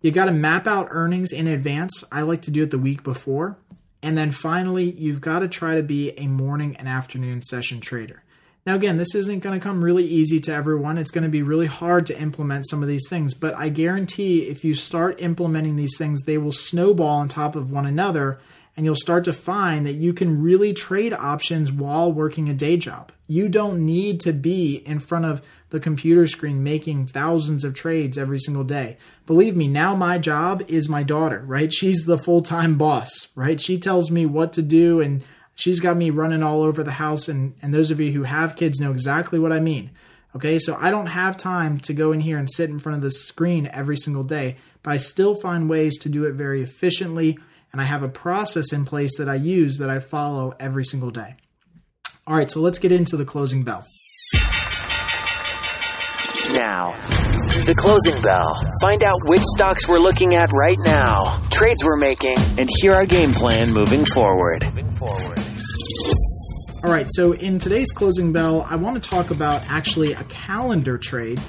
You 0.03 0.11
got 0.11 0.27
to 0.27 0.33
map 0.33 0.67
out 0.67 0.89
earnings 0.91 1.33
in 1.33 1.47
advance. 1.47 2.05
I 2.13 2.21
like 2.21 2.43
to 2.43 2.51
do 2.51 2.65
it 2.65 2.71
the 2.71 2.79
week 2.79 3.03
before. 3.03 3.57
And 4.03 4.19
then 4.19 4.33
finally, 4.33 4.91
you've 4.91 5.23
got 5.23 5.39
to 5.39 5.49
try 5.49 5.77
to 5.77 5.83
be 5.83 6.11
a 6.19 6.27
morning 6.27 6.77
and 6.77 6.87
afternoon 6.87 7.41
session 7.41 7.81
trader. 7.81 8.23
Now, 8.65 8.77
again, 8.77 8.97
this 8.97 9.15
isn't 9.17 9.41
going 9.41 9.59
to 9.59 9.63
come 9.63 9.83
really 9.83 10.05
easy 10.05 10.39
to 10.41 10.55
everyone. 10.55 10.97
It's 10.97 11.11
going 11.11 11.25
to 11.25 11.31
be 11.31 11.43
really 11.43 11.67
hard 11.67 12.07
to 12.07 12.21
implement 12.21 12.69
some 12.69 12.81
of 12.81 12.89
these 12.89 13.09
things, 13.09 13.35
but 13.35 13.57
I 13.57 13.69
guarantee 13.69 14.43
if 14.43 14.65
you 14.65 14.75
start 14.75 15.21
implementing 15.21 15.75
these 15.75 15.99
things, 15.99 16.23
they 16.23 16.39
will 16.39 16.53
snowball 16.53 17.09
on 17.09 17.29
top 17.29 17.57
of 17.57 17.73
one 17.73 17.87
another 17.87 18.39
and 18.77 18.87
you'll 18.87 18.95
start 18.95 19.25
to 19.25 19.33
find 19.33 19.85
that 19.85 19.95
you 19.95 20.15
can 20.15 20.43
really 20.43 20.73
trade 20.73 21.13
options 21.13 21.71
while 21.71 22.11
working 22.11 22.49
a 22.49 22.55
day 22.55 22.77
job. 22.77 23.13
You 23.27 23.49
don't 23.49 23.85
need 23.85 24.21
to 24.21 24.33
be 24.33 24.77
in 24.77 24.99
front 24.99 25.27
of 25.27 25.43
the 25.71 25.81
computer 25.81 26.27
screen 26.27 26.63
making 26.63 27.07
thousands 27.07 27.65
of 27.65 27.75
trades 27.75 28.17
every 28.17 28.39
single 28.39 28.65
day. 28.65 28.97
Believe 29.27 29.57
me, 29.57 29.69
now 29.69 29.95
my 29.95 30.19
job 30.19 30.63
is 30.69 30.89
my 30.89 31.03
daughter, 31.03 31.43
right? 31.47 31.73
She's 31.73 32.05
the 32.05 32.19
full 32.19 32.43
time 32.43 32.79
boss, 32.79 33.29
right? 33.35 33.61
She 33.61 33.79
tells 33.79 34.11
me 34.11 34.27
what 34.27 34.53
to 34.55 34.63
do, 34.63 35.01
and 35.01 35.23
She's 35.55 35.81
got 35.81 35.97
me 35.97 36.11
running 36.11 36.43
all 36.43 36.63
over 36.63 36.83
the 36.83 36.93
house, 36.93 37.29
and, 37.29 37.55
and 37.63 37.73
those 37.73 37.91
of 37.91 38.01
you 38.01 38.13
who 38.13 38.23
have 38.23 38.57
kids 38.57 38.81
know 38.81 38.93
exactly 38.93 39.39
what 39.39 39.53
I 39.53 39.61
mean. 39.61 39.91
Okay, 40.35 40.59
so 40.59 40.77
I 40.81 40.91
don't 40.91 41.09
have 41.09 41.37
time 41.37 41.79
to 41.81 41.93
go 41.93 42.13
in 42.13 42.21
here 42.21 42.39
and 42.39 42.51
sit 42.51 42.71
in 42.71 42.79
front 42.79 42.97
of 42.97 43.03
the 43.03 43.11
screen 43.11 43.69
every 43.71 43.99
single 43.99 44.25
day, 44.25 44.57
but 44.83 44.93
I 44.93 44.97
still 44.97 45.35
find 45.35 45.69
ways 45.69 45.99
to 45.99 46.09
do 46.09 46.25
it 46.25 46.33
very 46.33 46.63
efficiently, 46.63 47.39
and 47.71 47.83
I 47.83 47.85
have 47.85 48.03
a 48.03 48.09
process 48.09 48.73
in 48.73 48.87
place 48.87 49.19
that 49.19 49.29
I 49.29 49.35
use 49.35 49.77
that 49.77 49.91
I 49.91 49.99
follow 49.99 50.55
every 50.59 50.85
single 50.85 51.11
day. 51.11 51.37
All 52.27 52.35
right, 52.35 52.51
so 52.51 52.61
let's 52.61 52.79
get 52.79 52.93
into 52.93 53.17
the 53.19 53.27
closing 53.27 53.63
bell. 53.63 53.85
Now, 56.53 56.95
the 57.67 57.75
closing 57.77 58.21
bell. 58.23 58.59
Find 58.81 59.03
out 59.05 59.19
which 59.25 59.43
stocks 59.43 59.89
we're 59.89 59.99
looking 59.99 60.35
at 60.35 60.51
right 60.53 60.79
now, 60.79 61.43
trades 61.51 61.85
we're 61.85 61.97
making, 61.97 62.37
and 62.59 62.71
hear 62.81 62.95
our 62.95 63.07
game 63.07 63.35
plan 63.35 63.73
moving 63.73 64.05
forward. 64.15 64.65
Moving 64.65 64.95
forward. 64.97 65.42
All 66.85 66.91
right, 66.91 67.07
so 67.11 67.31
in 67.31 67.61
today's 67.61 67.93
closing 67.93 68.33
bell, 68.33 68.67
I 68.69 68.75
want 68.75 69.01
to 69.01 69.09
talk 69.09 69.31
about 69.31 69.63
actually 69.69 70.15
a 70.15 70.25
calendar 70.25 70.99
trade 70.99 71.41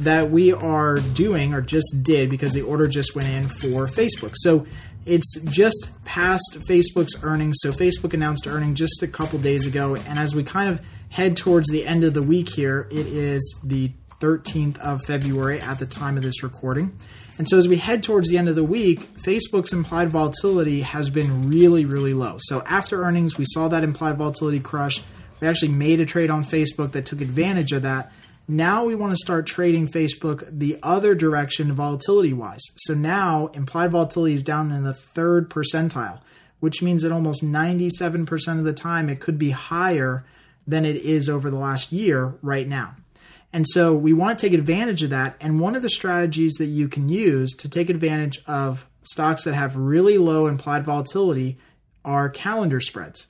that 0.00 0.28
we 0.28 0.52
are 0.52 0.96
doing 0.96 1.54
or 1.54 1.62
just 1.62 2.02
did 2.02 2.28
because 2.28 2.52
the 2.52 2.60
order 2.60 2.86
just 2.86 3.14
went 3.14 3.26
in 3.26 3.48
for 3.48 3.86
Facebook. 3.86 4.34
So 4.34 4.66
it's 5.06 5.40
just 5.44 5.88
past 6.04 6.58
Facebook's 6.68 7.14
earnings. 7.22 7.56
So 7.60 7.72
Facebook 7.72 8.12
announced 8.12 8.46
earnings 8.46 8.78
just 8.78 9.02
a 9.02 9.08
couple 9.08 9.38
days 9.38 9.64
ago. 9.64 9.96
And 9.96 10.18
as 10.18 10.34
we 10.34 10.44
kind 10.44 10.68
of 10.68 10.84
head 11.08 11.38
towards 11.38 11.70
the 11.70 11.86
end 11.86 12.04
of 12.04 12.12
the 12.12 12.22
week 12.22 12.50
here, 12.50 12.86
it 12.90 13.06
is 13.06 13.58
the 13.64 13.92
13th 14.20 14.78
of 14.78 15.00
February 15.06 15.58
at 15.58 15.78
the 15.78 15.86
time 15.86 16.18
of 16.18 16.22
this 16.22 16.42
recording. 16.42 16.98
And 17.42 17.48
so 17.48 17.58
as 17.58 17.66
we 17.66 17.76
head 17.76 18.04
towards 18.04 18.28
the 18.28 18.38
end 18.38 18.48
of 18.48 18.54
the 18.54 18.62
week, 18.62 19.00
Facebook's 19.00 19.72
implied 19.72 20.10
volatility 20.10 20.82
has 20.82 21.10
been 21.10 21.50
really, 21.50 21.84
really 21.84 22.14
low. 22.14 22.36
So 22.38 22.62
after 22.68 23.02
earnings, 23.02 23.36
we 23.36 23.44
saw 23.48 23.66
that 23.66 23.82
implied 23.82 24.16
volatility 24.16 24.60
crush. 24.60 25.02
We 25.40 25.48
actually 25.48 25.72
made 25.72 25.98
a 25.98 26.06
trade 26.06 26.30
on 26.30 26.44
Facebook 26.44 26.92
that 26.92 27.04
took 27.04 27.20
advantage 27.20 27.72
of 27.72 27.82
that. 27.82 28.12
Now 28.46 28.84
we 28.84 28.94
want 28.94 29.12
to 29.12 29.16
start 29.16 29.48
trading 29.48 29.88
Facebook 29.88 30.56
the 30.56 30.78
other 30.84 31.16
direction 31.16 31.72
volatility 31.72 32.32
wise. 32.32 32.62
So 32.76 32.94
now 32.94 33.48
implied 33.48 33.90
volatility 33.90 34.34
is 34.34 34.44
down 34.44 34.70
in 34.70 34.84
the 34.84 34.94
third 34.94 35.50
percentile, 35.50 36.20
which 36.60 36.80
means 36.80 37.02
that 37.02 37.10
almost 37.10 37.44
97% 37.44 38.58
of 38.58 38.62
the 38.62 38.72
time 38.72 39.08
it 39.08 39.18
could 39.18 39.36
be 39.36 39.50
higher 39.50 40.24
than 40.64 40.84
it 40.84 40.94
is 40.94 41.28
over 41.28 41.50
the 41.50 41.58
last 41.58 41.90
year 41.90 42.34
right 42.40 42.68
now. 42.68 42.94
And 43.52 43.66
so 43.68 43.94
we 43.94 44.12
want 44.12 44.38
to 44.38 44.46
take 44.46 44.58
advantage 44.58 45.02
of 45.02 45.10
that. 45.10 45.36
And 45.40 45.60
one 45.60 45.76
of 45.76 45.82
the 45.82 45.90
strategies 45.90 46.54
that 46.54 46.66
you 46.66 46.88
can 46.88 47.08
use 47.08 47.54
to 47.56 47.68
take 47.68 47.90
advantage 47.90 48.42
of 48.46 48.86
stocks 49.02 49.44
that 49.44 49.54
have 49.54 49.76
really 49.76 50.16
low 50.16 50.46
implied 50.46 50.84
volatility 50.84 51.58
are 52.04 52.28
calendar 52.28 52.80
spreads. 52.80 53.26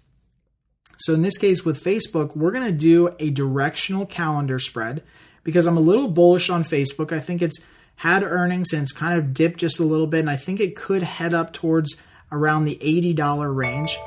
So 0.98 1.14
in 1.14 1.22
this 1.22 1.38
case 1.38 1.64
with 1.64 1.82
Facebook, 1.82 2.36
we're 2.36 2.52
going 2.52 2.66
to 2.66 2.72
do 2.72 3.14
a 3.18 3.30
directional 3.30 4.06
calendar 4.06 4.58
spread 4.58 5.02
because 5.42 5.66
I'm 5.66 5.76
a 5.76 5.80
little 5.80 6.08
bullish 6.08 6.48
on 6.48 6.62
Facebook. 6.62 7.10
I 7.10 7.18
think 7.18 7.42
it's 7.42 7.58
had 7.96 8.22
earnings 8.22 8.72
and 8.72 8.82
it's 8.82 8.92
kind 8.92 9.18
of 9.18 9.34
dipped 9.34 9.58
just 9.58 9.80
a 9.80 9.84
little 9.84 10.06
bit 10.06 10.20
and 10.20 10.30
I 10.30 10.36
think 10.36 10.60
it 10.60 10.76
could 10.76 11.02
head 11.02 11.34
up 11.34 11.52
towards 11.52 11.96
around 12.30 12.64
the 12.64 12.78
$80 12.80 13.54
range 13.54 13.98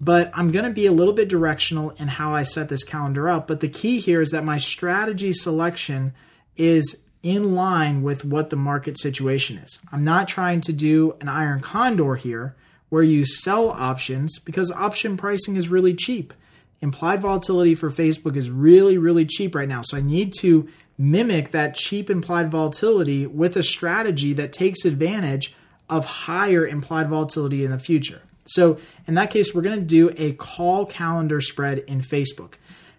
but 0.00 0.30
I'm 0.32 0.50
going 0.50 0.64
to 0.64 0.70
be 0.70 0.86
a 0.86 0.92
little 0.92 1.12
bit 1.12 1.28
directional 1.28 1.90
in 1.90 2.08
how 2.08 2.34
I 2.34 2.42
set 2.42 2.68
this 2.68 2.84
calendar 2.84 3.28
up. 3.28 3.46
But 3.46 3.60
the 3.60 3.68
key 3.68 3.98
here 3.98 4.20
is 4.20 4.30
that 4.30 4.44
my 4.44 4.56
strategy 4.56 5.32
selection 5.32 6.14
is 6.56 7.02
in 7.22 7.54
line 7.54 8.02
with 8.02 8.24
what 8.24 8.48
the 8.48 8.56
market 8.56 8.98
situation 8.98 9.58
is. 9.58 9.78
I'm 9.92 10.02
not 10.02 10.26
trying 10.26 10.62
to 10.62 10.72
do 10.72 11.16
an 11.20 11.28
iron 11.28 11.60
condor 11.60 12.14
here 12.14 12.56
where 12.88 13.02
you 13.02 13.26
sell 13.26 13.68
options 13.68 14.38
because 14.38 14.70
option 14.72 15.16
pricing 15.16 15.56
is 15.56 15.68
really 15.68 15.94
cheap. 15.94 16.32
Implied 16.80 17.20
volatility 17.20 17.74
for 17.74 17.90
Facebook 17.90 18.36
is 18.36 18.50
really, 18.50 18.96
really 18.96 19.26
cheap 19.26 19.54
right 19.54 19.68
now. 19.68 19.82
So 19.82 19.98
I 19.98 20.00
need 20.00 20.32
to 20.40 20.66
mimic 20.96 21.50
that 21.50 21.74
cheap 21.74 22.08
implied 22.08 22.50
volatility 22.50 23.26
with 23.26 23.56
a 23.56 23.62
strategy 23.62 24.32
that 24.32 24.52
takes 24.52 24.86
advantage 24.86 25.54
of 25.90 26.06
higher 26.06 26.66
implied 26.66 27.08
volatility 27.08 27.64
in 27.64 27.70
the 27.70 27.78
future. 27.78 28.22
So 28.50 28.78
in 29.06 29.14
that 29.14 29.30
case, 29.30 29.54
we're 29.54 29.62
going 29.62 29.78
to 29.78 29.84
do 29.84 30.12
a 30.16 30.32
call 30.32 30.86
calendar 30.86 31.40
spread 31.40 31.78
in 31.78 32.00
Facebook. 32.00 32.54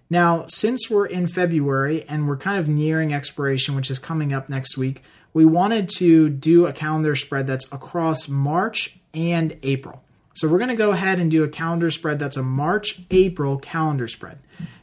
Now, 0.09 0.45
since 0.47 0.89
we're 0.89 1.05
in 1.05 1.27
February 1.27 2.03
and 2.07 2.27
we're 2.27 2.37
kind 2.37 2.59
of 2.59 2.67
nearing 2.67 3.13
expiration, 3.13 3.75
which 3.75 3.89
is 3.89 3.99
coming 3.99 4.33
up 4.33 4.49
next 4.49 4.77
week, 4.77 5.03
we 5.33 5.45
wanted 5.45 5.89
to 5.97 6.29
do 6.29 6.65
a 6.65 6.73
calendar 6.73 7.15
spread 7.15 7.47
that's 7.47 7.65
across 7.71 8.27
March 8.27 8.97
and 9.13 9.57
April. 9.63 10.03
So 10.33 10.47
we're 10.47 10.57
going 10.57 10.69
to 10.69 10.75
go 10.75 10.91
ahead 10.91 11.19
and 11.19 11.29
do 11.29 11.43
a 11.43 11.49
calendar 11.49 11.91
spread 11.91 12.19
that's 12.19 12.37
a 12.37 12.43
March 12.43 13.01
April 13.11 13.57
calendar 13.57 14.07
spread. 14.07 14.39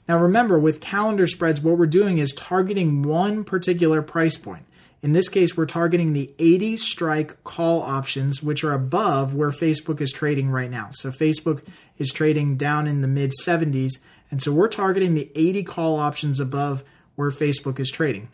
Now 0.09 0.18
remember, 0.18 0.59
with 0.59 0.81
calendar 0.81 1.26
spreads, 1.26 1.61
what 1.61 1.78
we're 1.78 1.87
doing 1.87 2.18
is 2.18 2.33
targeting 2.33 3.02
one 3.02 3.44
particular 3.44 4.00
price 4.00 4.37
point. 4.37 4.64
In 5.00 5.12
this 5.12 5.28
case, 5.28 5.56
we're 5.56 5.66
targeting 5.66 6.12
the 6.12 6.32
80 6.38 6.76
strike 6.76 7.44
call 7.44 7.82
options, 7.82 8.42
which 8.42 8.64
are 8.64 8.72
above 8.72 9.34
where 9.34 9.50
Facebook 9.50 10.00
is 10.00 10.12
trading 10.12 10.50
right 10.50 10.70
now. 10.70 10.88
So 10.90 11.11
Facebook 11.11 11.64
is 11.98 12.12
trading 12.12 12.56
down 12.56 12.87
in 12.87 13.00
the 13.00 13.08
mid 13.08 13.32
70s. 13.44 14.00
And 14.30 14.42
so 14.42 14.52
we're 14.52 14.68
targeting 14.68 15.14
the 15.14 15.30
80 15.34 15.62
call 15.62 15.96
options 15.98 16.40
above 16.40 16.82
where 17.14 17.30
Facebook 17.30 17.78
is 17.78 17.90
trading. 17.90 18.28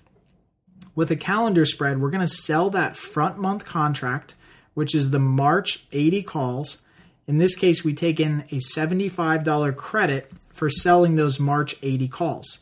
With 0.95 1.11
a 1.11 1.17
calendar 1.17 1.65
spread, 1.65 2.01
we're 2.01 2.11
going 2.11 2.27
to 2.27 2.27
sell 2.27 2.71
that 2.71 2.97
front 2.97 3.39
month 3.39 3.65
contract, 3.65 4.35
which 4.75 4.95
is 4.95 5.11
the 5.11 5.19
March 5.19 5.87
80 5.93 6.23
calls. 6.23 6.79
In 7.27 7.39
this 7.39 7.57
case, 7.57 7.85
we 7.85 7.95
take 7.95 8.21
in 8.21 8.41
a 8.51 8.61
$75 8.77 9.77
credit 9.77 10.31
for 10.53 10.71
selling 10.71 11.17
those 11.17 11.41
March 11.41 11.75
80 11.83 12.09
calls. 12.09 12.61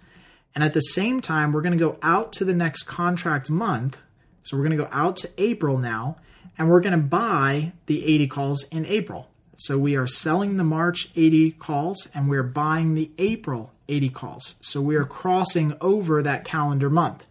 And 0.54 0.62
at 0.62 0.74
the 0.74 0.80
same 0.80 1.20
time, 1.20 1.52
we're 1.52 1.62
going 1.62 1.76
to 1.76 1.84
go 1.84 1.98
out 2.02 2.32
to 2.34 2.44
the 2.44 2.54
next 2.54 2.84
contract 2.84 3.50
month. 3.50 3.98
So 4.42 4.56
we're 4.56 4.64
going 4.64 4.76
to 4.76 4.84
go 4.84 4.90
out 4.92 5.16
to 5.18 5.30
April 5.38 5.78
now, 5.78 6.16
and 6.58 6.68
we're 6.68 6.80
going 6.80 6.98
to 6.98 7.06
buy 7.06 7.72
the 7.86 8.04
80 8.04 8.26
calls 8.26 8.64
in 8.64 8.84
April. 8.86 9.28
So 9.56 9.78
we 9.78 9.96
are 9.96 10.08
selling 10.08 10.56
the 10.56 10.64
March 10.64 11.10
80 11.14 11.52
calls 11.52 12.08
and 12.14 12.28
we're 12.28 12.42
buying 12.42 12.94
the 12.94 13.12
April 13.18 13.72
80 13.88 14.08
calls. 14.08 14.56
So 14.60 14.80
we 14.80 14.96
are 14.96 15.04
crossing 15.04 15.74
over 15.80 16.20
that 16.20 16.44
calendar 16.44 16.90
month. 16.90 17.26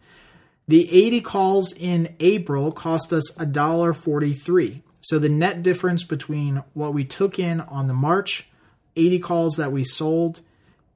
The 0.68 0.90
80 0.90 1.20
calls 1.22 1.74
in 1.74 2.16
April 2.22 2.72
cost 2.72 3.12
us 3.12 3.32
$1.43. 3.32 4.82
So 5.02 5.20
the 5.20 5.28
net 5.28 5.62
difference 5.62 6.04
between 6.04 6.64
what 6.74 6.94
we 6.94 7.04
took 7.04 7.38
in 7.38 7.60
on 7.60 7.88
the 7.88 7.94
March 7.94 8.48
80 8.96 9.20
calls 9.20 9.56
that 9.58 9.74
we 9.74 9.84
sold 9.84 10.40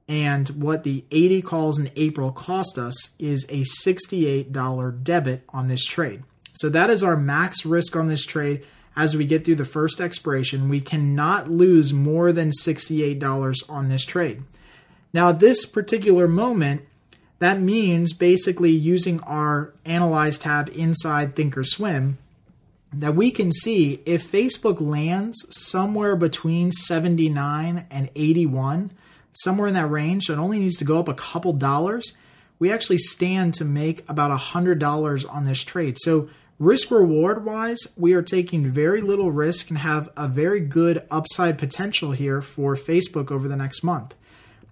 and 0.08 0.48
what 0.48 0.84
the 0.84 1.04
80 1.10 1.42
calls 1.42 1.78
in 1.78 1.90
April 1.96 2.30
cost 2.30 2.78
us 2.78 3.10
is 3.18 3.44
a 3.48 3.64
$68 3.84 5.02
debit 5.02 5.42
on 5.48 5.66
this 5.66 5.84
trade. 5.84 6.22
So 6.52 6.68
that 6.68 6.90
is 6.90 7.02
our 7.02 7.16
max 7.16 7.66
risk 7.66 7.96
on 7.96 8.06
this 8.06 8.24
trade. 8.24 8.64
As 8.94 9.16
we 9.16 9.26
get 9.26 9.44
through 9.44 9.56
the 9.56 9.64
first 9.64 10.00
expiration, 10.00 10.68
we 10.68 10.80
cannot 10.80 11.50
lose 11.50 11.92
more 11.92 12.32
than 12.32 12.50
$68 12.50 13.62
on 13.68 13.88
this 13.88 14.04
trade. 14.04 14.42
Now, 15.12 15.30
at 15.30 15.40
this 15.40 15.66
particular 15.66 16.28
moment, 16.28 16.82
that 17.38 17.60
means 17.60 18.12
basically 18.12 18.70
using 18.70 19.20
our 19.20 19.74
Analyze 19.84 20.38
tab 20.38 20.70
inside 20.70 21.34
Thinkorswim 21.34 22.14
that 22.92 23.14
we 23.14 23.30
can 23.30 23.52
see 23.52 24.00
if 24.06 24.30
Facebook 24.30 24.80
lands 24.80 25.44
somewhere 25.50 26.16
between 26.16 26.72
79 26.72 27.86
and 27.90 28.10
81 28.14 28.90
somewhere 29.36 29.68
in 29.68 29.74
that 29.74 29.90
range. 29.90 30.24
So 30.24 30.32
it 30.32 30.38
only 30.38 30.58
needs 30.58 30.76
to 30.78 30.84
go 30.84 30.98
up 30.98 31.08
a 31.08 31.14
couple 31.14 31.52
dollars. 31.52 32.12
We 32.58 32.72
actually 32.72 32.98
stand 32.98 33.54
to 33.54 33.64
make 33.64 34.08
about 34.08 34.30
a 34.30 34.36
hundred 34.36 34.78
dollars 34.78 35.24
on 35.24 35.44
this 35.44 35.62
trade. 35.62 35.98
So 36.00 36.28
risk 36.58 36.90
reward 36.90 37.44
wise, 37.44 37.78
we 37.96 38.14
are 38.14 38.22
taking 38.22 38.70
very 38.70 39.00
little 39.00 39.30
risk 39.30 39.68
and 39.68 39.78
have 39.78 40.08
a 40.16 40.26
very 40.26 40.60
good 40.60 41.06
upside 41.10 41.58
potential 41.58 42.12
here 42.12 42.40
for 42.40 42.74
Facebook 42.74 43.30
over 43.30 43.46
the 43.48 43.56
next 43.56 43.82
month. 43.82 44.14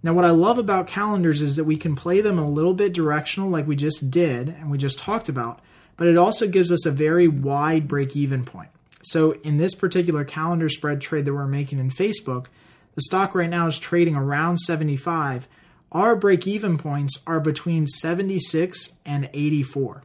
Now, 0.02 0.12
what 0.12 0.26
I 0.26 0.30
love 0.30 0.58
about 0.58 0.86
calendars 0.86 1.40
is 1.40 1.56
that 1.56 1.64
we 1.64 1.78
can 1.78 1.96
play 1.96 2.20
them 2.20 2.38
a 2.38 2.46
little 2.46 2.74
bit 2.74 2.92
directional, 2.92 3.48
like 3.48 3.66
we 3.66 3.74
just 3.74 4.10
did 4.10 4.50
and 4.50 4.70
we 4.70 4.76
just 4.76 4.98
talked 4.98 5.30
about, 5.30 5.60
but 5.96 6.06
it 6.06 6.18
also 6.18 6.46
gives 6.46 6.70
us 6.70 6.84
a 6.84 6.90
very 6.90 7.26
wide 7.26 7.88
break 7.88 8.14
even 8.14 8.44
point. 8.44 8.68
So, 9.02 9.32
in 9.42 9.56
this 9.56 9.74
particular 9.74 10.24
calendar 10.24 10.68
spread 10.68 11.00
trade 11.00 11.24
that 11.24 11.32
we're 11.32 11.46
making 11.46 11.78
in 11.78 11.90
Facebook, 11.90 12.46
the 12.94 13.02
stock 13.02 13.34
right 13.34 13.50
now 13.50 13.66
is 13.66 13.78
trading 13.78 14.16
around 14.16 14.58
75. 14.58 15.48
Our 15.92 16.16
break 16.16 16.46
even 16.46 16.78
points 16.78 17.18
are 17.26 17.40
between 17.40 17.86
76 17.86 18.98
and 19.04 19.30
84. 19.32 20.02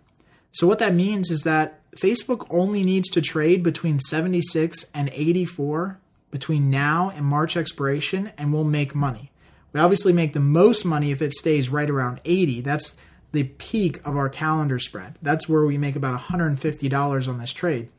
So, 0.52 0.68
what 0.68 0.80
that 0.80 0.96
means 0.96 1.30
is 1.30 1.42
that 1.42 1.80
Facebook 1.96 2.46
only 2.50 2.84
needs 2.84 3.10
to 3.10 3.22
trade 3.22 3.64
between 3.64 4.00
76 4.00 4.86
and 4.94 5.10
84 5.14 6.00
between 6.32 6.70
now 6.70 7.12
and 7.16 7.26
March 7.26 7.58
expiration, 7.58 8.32
and 8.38 8.54
we'll 8.54 8.64
make 8.64 8.94
money. 8.94 9.32
We 9.74 9.80
obviously 9.80 10.14
make 10.14 10.34
the 10.34 10.40
most 10.40 10.86
money 10.86 11.12
if 11.12 11.22
it 11.22 11.34
stays 11.34 11.70
right 11.70 11.90
around 11.90 12.22
80. 12.26 12.62
That's 12.62 12.96
the 13.32 13.44
peak 13.44 14.06
of 14.06 14.18
our 14.18 14.30
calendar 14.30 14.80
spread. 14.80 15.18
That's 15.22 15.48
where 15.48 15.66
we 15.66 15.78
make 15.78 15.96
about 15.96 16.20
$150 16.20 17.28
on 17.28 17.38
this 17.38 17.54
trade. 17.54 17.90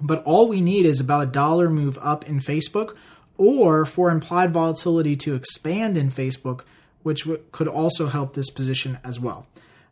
But 0.00 0.22
all 0.24 0.48
we 0.48 0.60
need 0.60 0.86
is 0.86 1.00
about 1.00 1.22
a 1.22 1.26
dollar 1.26 1.70
move 1.70 1.98
up 2.00 2.28
in 2.28 2.40
Facebook 2.40 2.96
or 3.36 3.84
for 3.84 4.10
implied 4.10 4.52
volatility 4.52 5.16
to 5.16 5.34
expand 5.34 5.96
in 5.96 6.10
Facebook, 6.10 6.64
which 7.02 7.26
could 7.52 7.68
also 7.68 8.06
help 8.08 8.34
this 8.34 8.50
position 8.50 8.98
as 9.04 9.18
well. 9.18 9.46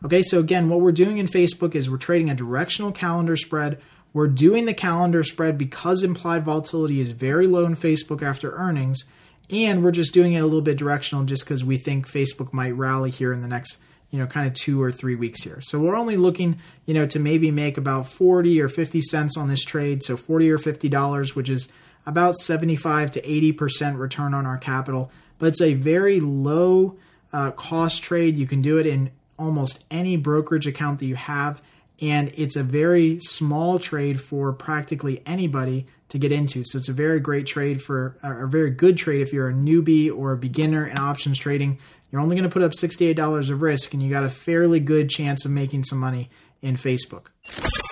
Okay, 0.05 0.23
so 0.23 0.39
again, 0.41 0.69
what 0.69 0.81
we're 0.81 0.93
doing 0.93 1.19
in 1.19 1.29
Facebook 1.29 1.75
is 1.75 1.89
we're 1.89 1.97
trading 1.97 2.31
a 2.31 2.35
directional 2.35 2.93
calendar 2.93 3.37
spread. 3.37 3.81
We're 4.13 4.29
doing 4.29 4.67
the 4.67 4.75
calendar 4.75 5.23
spread 5.23 5.57
because 5.57 6.03
implied 6.03 6.45
volatility 6.45 7.01
is 7.01 7.13
very 7.13 7.47
low 7.47 7.65
in 7.65 7.77
Facebook 7.77 8.23
after 8.23 8.53
earnings, 8.53 9.05
and 9.51 9.83
we're 9.85 9.93
just 9.93 10.13
doing 10.13 10.33
it 10.33 10.41
a 10.41 10.45
little 10.45 10.61
bit 10.61 10.77
directional 10.77 11.25
just 11.25 11.45
because 11.45 11.65
we 11.65 11.77
think 11.79 12.09
Facebook 12.09 12.53
might 12.53 12.73
rally 12.73 13.11
here 13.11 13.33
in 13.33 13.41
the 13.41 13.49
next 13.49 13.79
you 14.13 14.19
know, 14.19 14.27
kind 14.27 14.47
of 14.47 14.53
two 14.53 14.81
or 14.81 14.93
three 14.93 15.15
weeks 15.15 15.43
here. 15.43 15.61
So 15.63 15.81
we're 15.81 15.97
only 15.97 16.19
looking, 16.19 16.59
you 16.85 16.93
know, 16.93 17.07
to 17.07 17.19
maybe 17.19 17.51
make 17.51 17.79
about 17.79 18.07
40 18.07 18.61
or 18.61 18.69
50 18.69 19.01
cents 19.01 19.39
on 19.39 19.49
this 19.49 19.65
trade. 19.65 20.03
So 20.03 20.19
40 20.19 20.51
or 20.51 20.59
$50, 20.59 21.35
which 21.35 21.49
is 21.49 21.73
about 22.07 22.37
75 22.37 23.13
to 23.13 23.23
80% 23.23 23.99
return 23.99 24.35
on 24.35 24.47
our 24.47 24.59
capital. 24.59 25.11
But 25.39 25.47
it's 25.47 25.61
a 25.61 25.75
very 25.75 26.21
low 26.21 26.97
uh, 27.33 27.53
cost 27.53 28.03
trade. 28.03 28.37
You 28.37 28.47
can 28.47 28.63
do 28.63 28.79
it 28.79 28.87
in 28.87 29.11
almost 29.39 29.85
any 29.91 30.17
brokerage 30.17 30.67
account 30.67 31.01
that 31.01 31.07
you 31.07 31.17
have. 31.17 31.63
And 32.01 32.33
it's 32.35 32.57
a 32.57 32.63
very 32.63 33.19
small 33.21 33.79
trade 33.79 34.21
for 34.21 34.53
practically 34.53 35.23
anybody 35.25 35.87
to 36.09 36.19
get 36.19 36.33
into. 36.33 36.63
So 36.65 36.79
it's 36.79 36.89
a 36.89 36.93
very 36.93 37.21
great 37.21 37.47
trade 37.47 37.83
for, 37.83 38.17
a 38.23 38.47
very 38.47 38.71
good 38.71 38.97
trade 38.97 39.21
if 39.21 39.33
you're 39.33 39.49
a 39.49 39.55
newbie 39.55 40.15
or 40.15 40.33
a 40.33 40.37
beginner 40.37 40.87
in 40.87 40.99
options 40.99 41.39
trading. 41.39 41.79
You're 42.11 42.21
only 42.21 42.37
going 42.37 42.49
to 42.49 42.53
put 42.53 42.63
up 42.63 42.73
$68 42.73 43.51
of 43.51 43.63
risk, 43.63 43.95
and 43.95 44.03
you 44.03 44.11
got 44.11 44.23
a 44.23 44.29
fairly 44.29 44.79
good 44.79 45.09
chance 45.09 45.47
of 45.47 45.51
making 45.51 45.85
some 45.85 45.99
money 45.99 46.29
in 46.63 46.77
Facebook. 46.77 47.27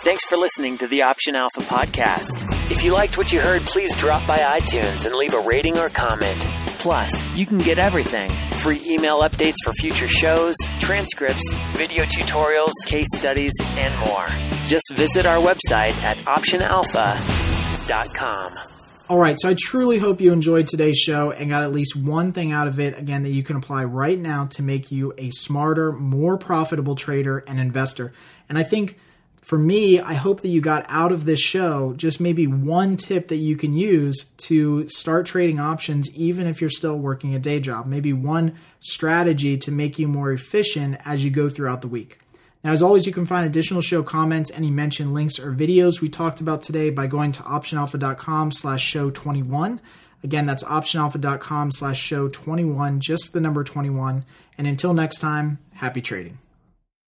Thanks 0.03 0.25
for 0.25 0.39
listening 0.39 0.79
to 0.79 0.87
the 0.87 1.03
Option 1.03 1.37
Alpha 1.37 1.61
podcast. 1.61 2.71
If 2.71 2.83
you 2.83 2.93
liked 2.93 3.19
what 3.19 3.31
you 3.33 3.41
heard, 3.41 3.61
please 3.63 3.95
drop 3.97 4.27
by 4.27 4.39
iTunes 4.39 5.05
and 5.05 5.15
leave 5.15 5.35
a 5.35 5.41
rating 5.41 5.77
or 5.77 5.91
comment. 5.91 6.39
Plus, 6.79 7.23
you 7.35 7.45
can 7.45 7.59
get 7.59 7.79
everything 7.79 8.31
free 8.63 8.81
email 8.87 9.21
updates 9.23 9.57
for 9.65 9.75
future 9.75 10.09
shows, 10.09 10.57
transcripts, 10.79 11.55
video 11.77 12.05
tutorials, 12.05 12.73
case 12.87 13.09
studies, 13.15 13.53
and 13.61 13.95
more. 14.07 14.27
Just 14.67 14.91
visit 14.95 15.27
our 15.27 15.37
website 15.37 15.93
at 16.03 16.17
optionalpha.com. 16.19 18.71
All 19.11 19.19
right, 19.19 19.37
so 19.41 19.49
I 19.49 19.57
truly 19.59 19.99
hope 19.99 20.21
you 20.21 20.33
enjoyed 20.33 20.69
today's 20.69 20.97
show 20.97 21.33
and 21.33 21.51
got 21.51 21.65
at 21.65 21.73
least 21.73 21.97
one 21.97 22.33
thing 22.33 22.53
out 22.53 22.69
of 22.69 22.79
it, 22.79 22.97
again, 22.97 23.25
that 23.25 23.31
you 23.31 23.43
can 23.43 23.57
apply 23.57 23.83
right 23.83 24.17
now 24.17 24.47
to 24.53 24.63
make 24.63 24.93
you 24.93 25.13
a 25.19 25.31
smarter, 25.31 25.91
more 25.91 26.39
profitable 26.39 26.95
trader 26.95 27.39
and 27.39 27.59
investor. 27.59 28.13
And 28.51 28.59
I 28.59 28.63
think 28.63 28.99
for 29.41 29.57
me, 29.57 29.99
I 30.01 30.15
hope 30.15 30.43
that 30.43 30.49
you 30.49 30.61
got 30.61 30.85
out 30.89 31.13
of 31.13 31.25
this 31.25 31.41
show 31.41 31.95
just 31.97 32.21
maybe 32.21 32.47
one 32.47 32.97
tip 32.97 33.29
that 33.29 33.37
you 33.37 33.57
can 33.57 33.73
use 33.73 34.25
to 34.37 34.87
start 34.89 35.25
trading 35.25 35.59
options, 35.59 36.15
even 36.15 36.47
if 36.47 36.61
you're 36.61 36.69
still 36.69 36.99
working 36.99 37.35
a 37.35 37.39
day 37.39 37.59
job. 37.59 37.87
Maybe 37.87 38.13
one 38.13 38.57
strategy 38.81 39.57
to 39.59 39.73
make 39.73 39.99
you 39.99 40.09
more 40.09 40.31
efficient 40.31 40.99
as 41.07 41.25
you 41.25 41.31
go 41.31 41.49
throughout 41.49 41.81
the 41.81 41.89
week. 41.89 42.19
Now, 42.63 42.73
as 42.73 42.83
always, 42.83 43.07
you 43.07 43.13
can 43.13 43.25
find 43.25 43.47
additional 43.47 43.81
show 43.81 44.03
comments, 44.03 44.51
any 44.51 44.71
mentioned 44.71 45.15
links 45.15 45.39
or 45.39 45.53
videos 45.53 46.03
we 46.03 46.11
talked 46.11 46.43
about 46.43 46.61
today 46.61 46.91
by 46.91 47.07
going 47.07 47.33
to 47.33 47.43
optionalpha.com 47.43 48.53
slash 48.53 48.83
show 48.83 49.11
21. 49.11 49.81
Again, 50.23 50.45
that's 50.45 50.63
optionalpha.com 50.65 51.73
slash 51.73 51.99
show 51.99 52.29
21, 52.29 53.01
just 53.01 53.33
the 53.33 53.41
number 53.41 53.65
21. 53.65 54.27
And 54.59 54.67
until 54.67 54.93
next 54.93 55.21
time, 55.21 55.59
happy 55.73 56.03
trading. 56.03 56.39